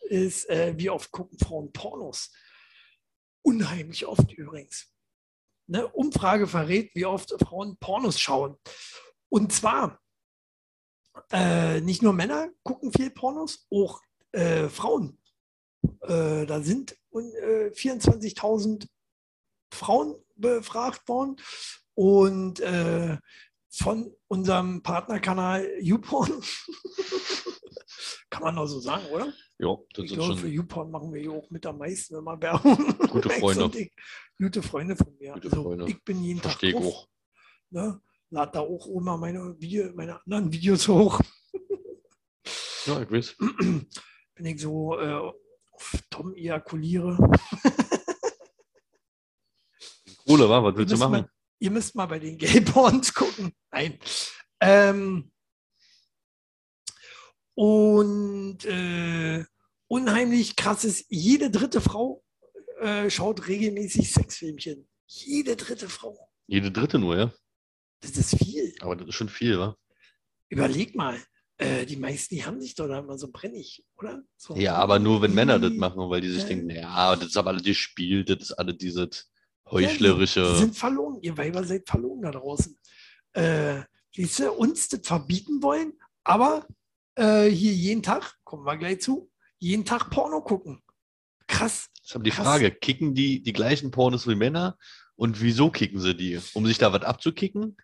[0.10, 2.32] ist, äh, wie oft gucken Frauen Pornos?
[3.41, 4.88] Unheimlich oft übrigens.
[5.68, 8.58] Eine Umfrage verrät, wie oft Frauen Pornos schauen.
[9.30, 9.99] Und zwar
[11.32, 14.01] äh, nicht nur Männer gucken viel Pornos, auch
[14.32, 15.20] äh, Frauen.
[16.08, 18.88] Äh, da sind äh, 24.000
[19.72, 21.38] Frauen befragt worden
[21.93, 23.18] und äh,
[23.70, 26.32] von unserem Partnerkanal YouPorn.
[28.30, 29.34] Kann man doch so sagen, oder?
[29.60, 32.41] Ja, das Ich ist glaube, für YouPorn machen wir hier auch mit am meisten immer
[32.41, 32.78] Werbung.
[33.10, 33.64] Gute Freunde.
[33.66, 33.93] und ich.
[34.38, 35.34] Gute Freunde von mir.
[35.34, 35.88] Gute also, Freunde.
[35.88, 36.93] Ich bin jeden Verstehe ich Tag drauf.
[36.95, 37.08] auch.
[37.70, 38.01] Ne?
[38.30, 41.22] Lad da auch immer meine, Video, meine anderen Videos hoch.
[42.86, 43.36] Ja, ich weiß.
[44.36, 45.32] Wenn ich so äh,
[45.76, 47.17] auf Tom ejakuliere.
[50.26, 50.63] Kohle, wa?
[50.63, 51.11] Was willst du machen?
[51.11, 53.53] mal, ihr müsst mal bei den Gay-Porns gucken.
[53.71, 53.99] Nein.
[54.61, 55.32] Ähm,
[57.53, 59.45] und äh,
[59.88, 62.23] unheimlich krasses, jede dritte Frau
[62.80, 64.88] äh, schaut regelmäßig Sexfilmchen.
[65.07, 66.17] Jede dritte Frau.
[66.47, 67.34] Jede dritte nur, ja.
[68.01, 68.73] Das ist viel.
[68.82, 69.78] Aber das ist schon viel, wa?
[70.49, 71.19] Überleg mal.
[71.58, 74.22] Äh, die meisten, die haben sich doch da immer so brennig, oder?
[74.36, 74.56] So.
[74.56, 76.47] Ja, aber nur wenn Männer das machen, weil die sich Ja.
[76.49, 79.08] denken, ja, das ist aber alles gespielt, das ist alles dieses
[79.72, 80.51] Ja, die- heuchlerische.
[80.53, 81.20] Die sind verlogen.
[81.22, 82.78] Ihr Weiber seid verlogen da draußen.
[83.34, 83.84] Äh,
[84.14, 85.93] siehst du, uns das verbieten wollen,
[86.26, 86.68] aber
[87.16, 90.82] äh, hier jeden Tag, kommen wir gleich zu, jeden Tag Porno gucken.
[91.47, 91.89] Krass.
[92.03, 92.45] Ist aber die krass.
[92.45, 94.78] Frage, kicken die die gleichen Pornos wie Männer
[95.16, 96.39] und wieso kicken sie die?
[96.53, 97.78] Um sich da was abzukicken?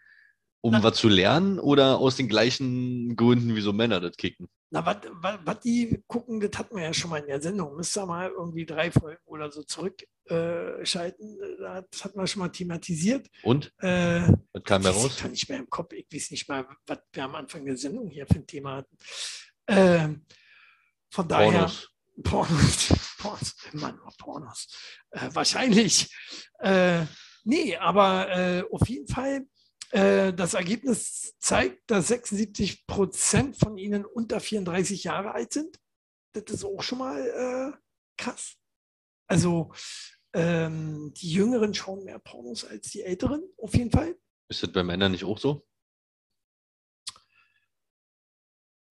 [0.64, 4.48] Um Na- was zu lernen oder aus den gleichen Gründen, wieso Männer das kicken?
[4.70, 7.76] Na, was die gucken, das hatten wir ja schon mal in der Sendung.
[7.76, 11.40] Müsst ihr mal irgendwie drei Folgen oder so zurückschalten.
[11.42, 13.28] Äh, das hatten wir schon mal thematisiert.
[13.44, 13.74] Und?
[13.80, 14.22] Äh,
[14.54, 15.18] Was kam da Ich raus?
[15.22, 15.92] gar nicht mehr im Kopf.
[15.94, 18.98] Ich weiß nicht mal, was wir am Anfang der Sendung hier für ein Thema hatten.
[19.68, 20.26] Ähm,
[21.10, 21.52] von daher.
[21.52, 21.90] Pornos.
[22.24, 22.94] Pornos.
[23.18, 23.56] Pornos.
[23.74, 24.68] Immer nur Pornos.
[25.10, 26.16] Äh, wahrscheinlich.
[26.60, 27.06] Äh,
[27.44, 29.46] nee, aber äh, auf jeden Fall.
[29.92, 35.80] Äh, das Ergebnis zeigt, dass 76 Prozent von ihnen unter 34 Jahre alt sind.
[36.34, 37.20] Das ist auch schon mal
[37.76, 37.78] äh,
[38.18, 38.56] krass.
[39.28, 39.74] Also
[40.34, 44.16] ähm, die Jüngeren schauen mehr Pornos als die Älteren, auf jeden Fall.
[44.50, 45.66] Ist das bei Männern nicht auch so?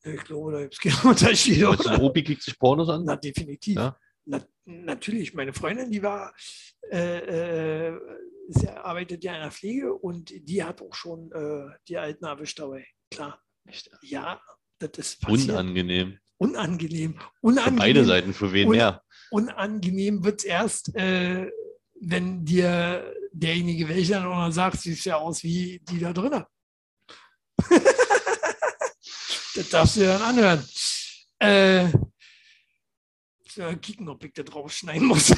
[0.02, 1.66] Ich glaube, da gibt es keine Unterschiede.
[1.66, 1.98] Meinst du, Oder?
[1.98, 3.04] ein Opi kickt sich Pornos an?
[3.04, 3.76] Na, definitiv.
[3.76, 3.98] Ja?
[4.24, 6.34] Na, natürlich, meine Freundin, die war,
[6.90, 8.00] äh, äh,
[8.48, 12.58] sie arbeitet ja in der Pflege und die hat auch schon äh, die Alten erwischt
[12.58, 12.86] dabei.
[13.10, 13.42] Klar.
[13.66, 13.90] Echt?
[14.02, 14.40] Ja,
[14.78, 15.50] das ist passiert.
[15.50, 16.18] Unangenehm.
[16.38, 17.14] Unangenehm.
[17.14, 17.78] Für Unangenehm.
[17.78, 19.02] beide Seiten, für wen mehr?
[19.30, 21.50] unangenehm wird es erst, äh,
[22.00, 26.44] wenn dir derjenige, welcher dann auch noch sagt, siehst ja aus wie die da drinnen.
[29.54, 30.68] das darfst du dir dann anhören.
[31.38, 31.88] Äh,
[33.64, 35.28] mal kicken, ob ich da drauf schneiden muss.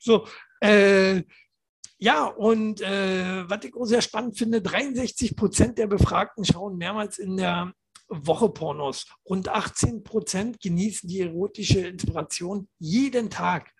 [0.00, 0.26] so,
[0.60, 1.22] äh,
[1.98, 7.18] ja, und äh, was ich auch sehr spannend finde, 63 Prozent der Befragten schauen mehrmals
[7.18, 7.74] in der
[8.08, 9.06] Woche Pornos.
[9.28, 13.72] Rund 18 Prozent genießen die erotische Inspiration jeden Tag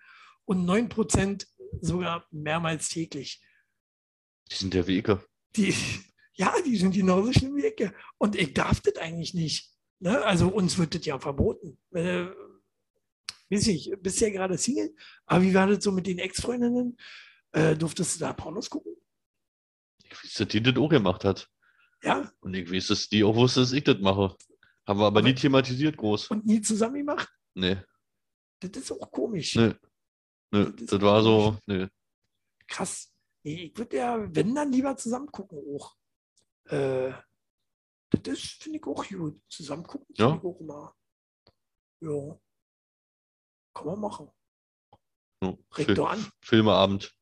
[0.45, 1.47] und 9 Prozent
[1.81, 3.41] sogar mehrmals täglich.
[4.49, 5.23] Die sind ja wie Icke.
[5.55, 5.73] Die,
[6.33, 7.91] ja, die sind genauso schlimm wie ich.
[8.17, 9.71] Und ich darf das eigentlich nicht.
[10.01, 10.21] Ne?
[10.25, 11.77] Also uns wird das ja verboten.
[11.91, 12.25] Äh,
[13.49, 14.95] weiß ich, bist ja gerade Single,
[15.25, 16.97] aber wie war das so mit den Ex-Freundinnen?
[17.53, 18.95] Äh, durftest du da Pornos gucken?
[20.03, 21.49] Ich weiß, dass die das auch gemacht hat.
[22.03, 24.35] Ja, Und ich weiß, dass die auch wusste, dass ich das mache.
[24.87, 26.29] Haben wir aber, Aber- nie thematisiert groß.
[26.31, 27.29] und nie zusammen gemacht?
[27.53, 27.77] Nee,
[28.59, 29.55] Das ist auch komisch.
[29.55, 29.73] nee.
[30.51, 30.65] nee.
[30.77, 31.87] Das Das war so, nee.
[32.67, 33.11] Krass.
[33.43, 35.95] Nee, ich würde ja, wenn dann lieber zusammen gucken auch.
[36.69, 37.11] Äh,
[38.11, 39.41] das finde ich auch gut.
[39.49, 40.29] Zusammen gucken Ja.
[40.29, 40.95] finde ich auch immer.
[42.01, 42.39] Ja.
[43.73, 44.29] Kann man machen.
[45.41, 46.25] So, Regt doch an.
[46.41, 47.15] Filmeabend.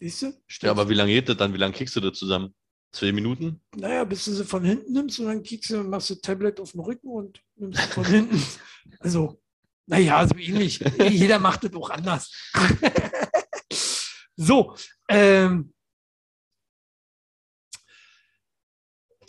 [0.00, 0.42] Siehst du?
[0.62, 1.52] Ja, aber wie lange geht das dann?
[1.52, 2.54] Wie lange kriegst du das zusammen?
[2.92, 3.60] Zwei Minuten?
[3.76, 6.72] Naja, bis du sie von hinten nimmst und dann kriegst du, machst du Tablet auf
[6.72, 8.42] den Rücken und nimmst sie von hinten.
[8.98, 9.40] Also,
[9.86, 10.78] naja, so ähnlich.
[11.10, 12.32] Jeder macht das auch anders.
[14.36, 14.74] so,
[15.08, 15.72] ähm,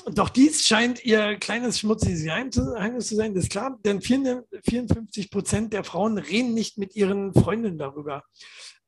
[0.06, 5.74] doch dies scheint ihr kleines schmutziges Geheimnis zu sein, das ist klar, denn 54 Prozent
[5.74, 8.24] der Frauen reden nicht mit ihren Freundinnen darüber.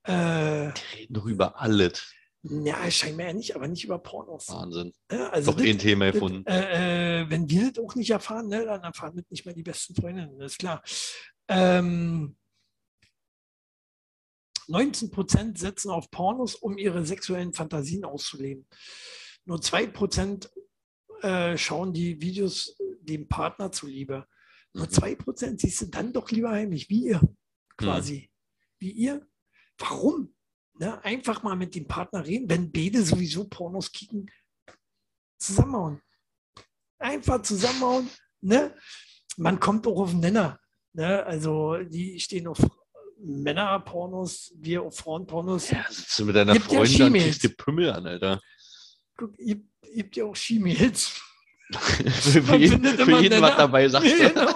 [0.03, 2.11] Äh, Die reden doch über alles.
[2.43, 4.49] ja, scheinbar ja nicht, aber nicht über Pornos.
[4.49, 4.93] Wahnsinn.
[5.11, 6.45] Ja, also Doch das- ein Thema das, gefunden.
[6.45, 9.63] äh, äh, wenn wir das auch nicht erfahren, ne, dann erfahren das nicht mal die
[9.63, 10.81] besten Freundinnen, das ist klar.
[11.47, 12.35] Ähm,
[14.67, 18.65] 19 Prozent setzen auf Pornos, um ihre sexuellen Fantasien auszuleben.
[19.45, 20.49] Nur 2 Prozent
[21.23, 24.27] äh, schauen die Videos dem Partner zuliebe.
[24.73, 24.91] Nur Mhm.
[24.91, 27.21] 2 Prozent siehst du dann doch lieber heimlich, wie ihr
[27.77, 28.29] quasi.
[28.79, 29.27] Wie ihr.
[29.77, 30.33] Warum?
[30.79, 31.03] Ne?
[31.03, 34.29] Einfach mal mit dem Partner reden, wenn beide sowieso Pornos kicken,
[35.37, 36.01] zusammenhauen.
[36.99, 38.09] Einfach zusammenhauen.
[38.41, 38.75] Ne?
[39.37, 40.59] Man kommt auch auf den Nenner.
[40.93, 41.23] Ne?
[41.25, 42.59] Also die stehen auf
[43.19, 45.69] Männerpornos, wir auf Frauenpornos.
[45.69, 47.23] Ja, sitzt du mit deiner Gibt ja Freundin und Schiemails.
[47.23, 48.41] kriegst die Pümmel an, Alter.
[49.15, 49.61] Guck, ihr,
[50.01, 51.21] habt ja auch Ski-Mails.
[51.73, 54.17] für Man jeden, für jeden was dabei, sagst du.
[54.29, 54.53] Genau.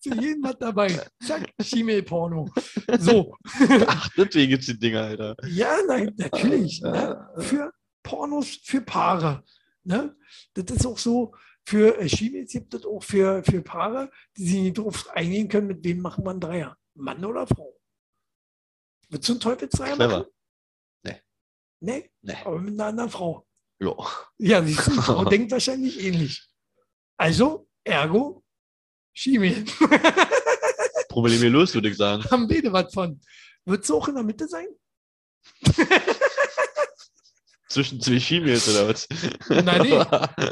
[0.00, 1.00] Für jeden was dabei.
[1.24, 2.50] Zack, Ski-Mail-Porno.
[2.98, 3.36] So.
[3.86, 5.36] Ach, deswegen gibt's die Dinger, Alter.
[5.46, 6.80] Ja, nein, natürlich.
[6.82, 7.28] Ne?
[7.38, 9.44] Für Pornos, für Paare.
[9.84, 10.16] Ne?
[10.54, 11.34] Das ist auch so,
[11.64, 15.68] für äh, Ski-Mails gibt es auch für, für Paare, die sich nicht darauf einigen können,
[15.68, 16.76] mit wem machen wir einen Dreier.
[16.94, 17.78] Mann oder Frau.
[19.08, 20.24] Willst du einen Teufelsdreier machen?
[21.04, 21.20] Nee.
[21.80, 22.36] Nee, Nee.
[22.44, 23.46] aber mit einer anderen Frau.
[23.82, 23.94] Ja.
[24.38, 26.46] Ja, siehst du, die Frau denkt wahrscheinlich ähnlich.
[27.16, 28.42] Also, ergo,
[29.12, 29.64] Ski-Mail.
[31.08, 32.24] Problem gelöst, würde ich sagen.
[32.30, 33.20] Haben beide was von.
[33.64, 34.66] Wird es auch in der Mitte sein?
[37.68, 39.08] Zwischen zwei Skimails oder was?
[39.48, 40.04] Nein, nee.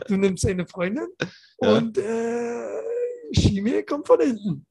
[0.09, 1.07] Du nimmst eine Freundin
[1.61, 1.77] Ja.
[1.77, 4.67] und äh, kommt von hinten.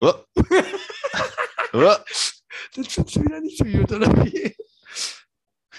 [0.00, 0.14] Oh.
[1.72, 1.94] Oh.
[2.74, 4.56] Das findest du wieder nicht so gut, oder wie?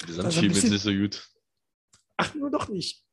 [0.07, 1.27] Sind Also bisschen- nicht so gut.
[2.21, 3.03] Ach, nur doch nicht.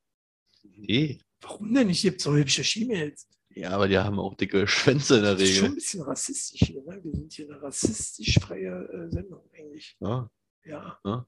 [0.63, 1.19] Nee.
[1.41, 2.01] Warum denn nicht?
[2.01, 3.27] Gibt so hübsche Skimails.
[3.49, 5.75] Ja, aber die haben auch dicke Schwänze in der Das ist schon ein Regel.
[5.75, 6.83] bisschen rassistisch hier.
[6.83, 6.99] Ne?
[7.03, 9.97] Wir sind hier eine rassistisch freie äh, Sendung eigentlich.
[9.99, 10.29] Ja,
[10.65, 10.99] Ja.
[11.03, 11.27] Ja.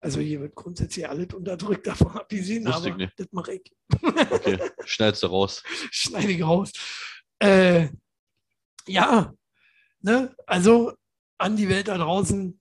[0.00, 3.18] Also hier wird grundsätzlich alles unterdrückt, davon abgesehen, ich aber nicht.
[3.18, 3.72] das mache ich.
[4.02, 4.58] okay.
[4.84, 5.62] Schneidest du raus.
[5.90, 6.72] schneide ich raus.
[7.38, 7.88] Äh,
[8.86, 9.32] ja,
[10.00, 10.36] ne?
[10.46, 10.92] also
[11.38, 12.60] an die Welt da draußen,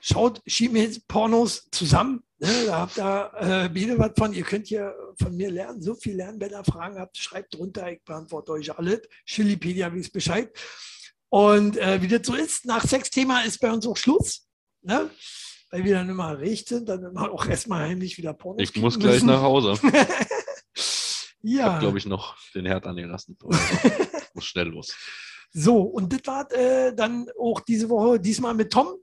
[0.00, 2.22] schaut Skimails, Pornos zusammen.
[2.40, 2.64] Ne?
[2.66, 4.32] Da habt ihr äh, beide was von.
[4.32, 6.40] Ihr könnt hier von mir lernen, so viel lernen.
[6.40, 7.92] Wenn ihr Fragen habt, schreibt drunter.
[7.92, 9.02] Ich beantworte euch alles.
[9.26, 10.50] Chilipedia weiß Bescheid.
[11.28, 14.48] Und äh, wie das so ist, nach Sexthema ist bei uns auch Schluss.
[14.82, 15.10] Ne?
[15.70, 18.98] Weil wir dann immer recht sind, dann immer auch erstmal heimlich wieder Pornos Ich muss
[18.98, 19.26] gleich müssen.
[19.26, 19.78] nach Hause.
[21.42, 21.64] Ich ja.
[21.72, 23.34] habe, glaube ich, noch den Herd angelassen.
[23.40, 23.48] So.
[24.34, 24.94] muss schnell los.
[25.52, 28.96] So, und das war äh, dann auch diese Woche, diesmal mit Tom.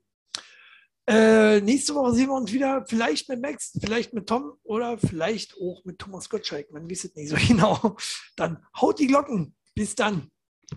[1.10, 5.56] Äh, nächste Woche sehen wir uns wieder, vielleicht mit Max, vielleicht mit Tom oder vielleicht
[5.56, 6.72] auch mit Thomas Gottschalk.
[6.72, 7.96] Man weiß es nicht so genau.
[8.36, 9.56] Dann haut die Glocken.
[9.74, 10.30] Bis dann.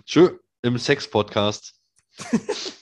[0.04, 0.38] Tschö.
[0.62, 1.74] im Sex-Podcast.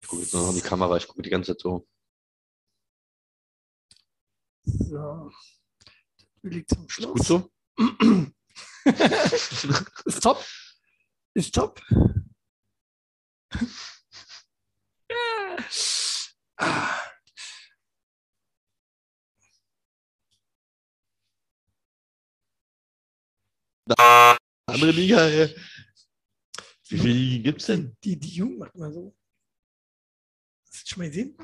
[0.00, 1.86] Ich gucke jetzt noch in die Kamera, ich gucke die ganze Zeit so.
[4.64, 5.30] So.
[6.42, 7.12] Das liegt zum Ist Schluss.
[7.12, 7.50] gut so?
[10.04, 10.44] Ist top.
[11.34, 11.80] Ist top.
[23.98, 25.54] Ah, Andere Liga, ey.
[26.88, 27.96] Wie viele Ligen gibt's denn?
[28.02, 29.14] Die, die Jugend macht mal so.
[30.66, 31.36] Hast du schon mal gesehen?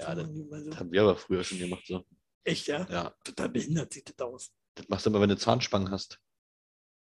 [0.00, 0.44] Ja, das, so.
[0.44, 1.86] das haben wir aber früher schon gemacht.
[1.86, 2.04] So.
[2.44, 2.86] Echt, ja?
[2.90, 4.52] Ja, Total behindert sieht das aus.
[4.74, 6.20] das machst du immer, wenn du Zahnspangen hast.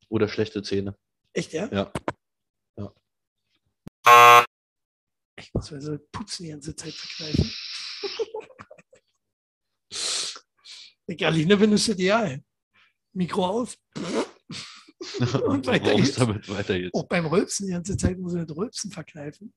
[0.09, 0.97] Oder schlechte Zähne.
[1.33, 1.69] Echt, ja?
[1.71, 1.91] Ja.
[5.37, 7.51] Ich muss mir so Pupsen die ganze Zeit verkneifen.
[11.07, 12.43] Egaline benutzt das ideal.
[13.13, 13.77] Mikro aus.
[15.45, 16.09] Und weiter geht's.
[16.09, 16.93] es damit weiter geht's.
[16.93, 19.53] Auch beim Rülpsen die ganze Zeit muss ich das Rülpsen verkneifen.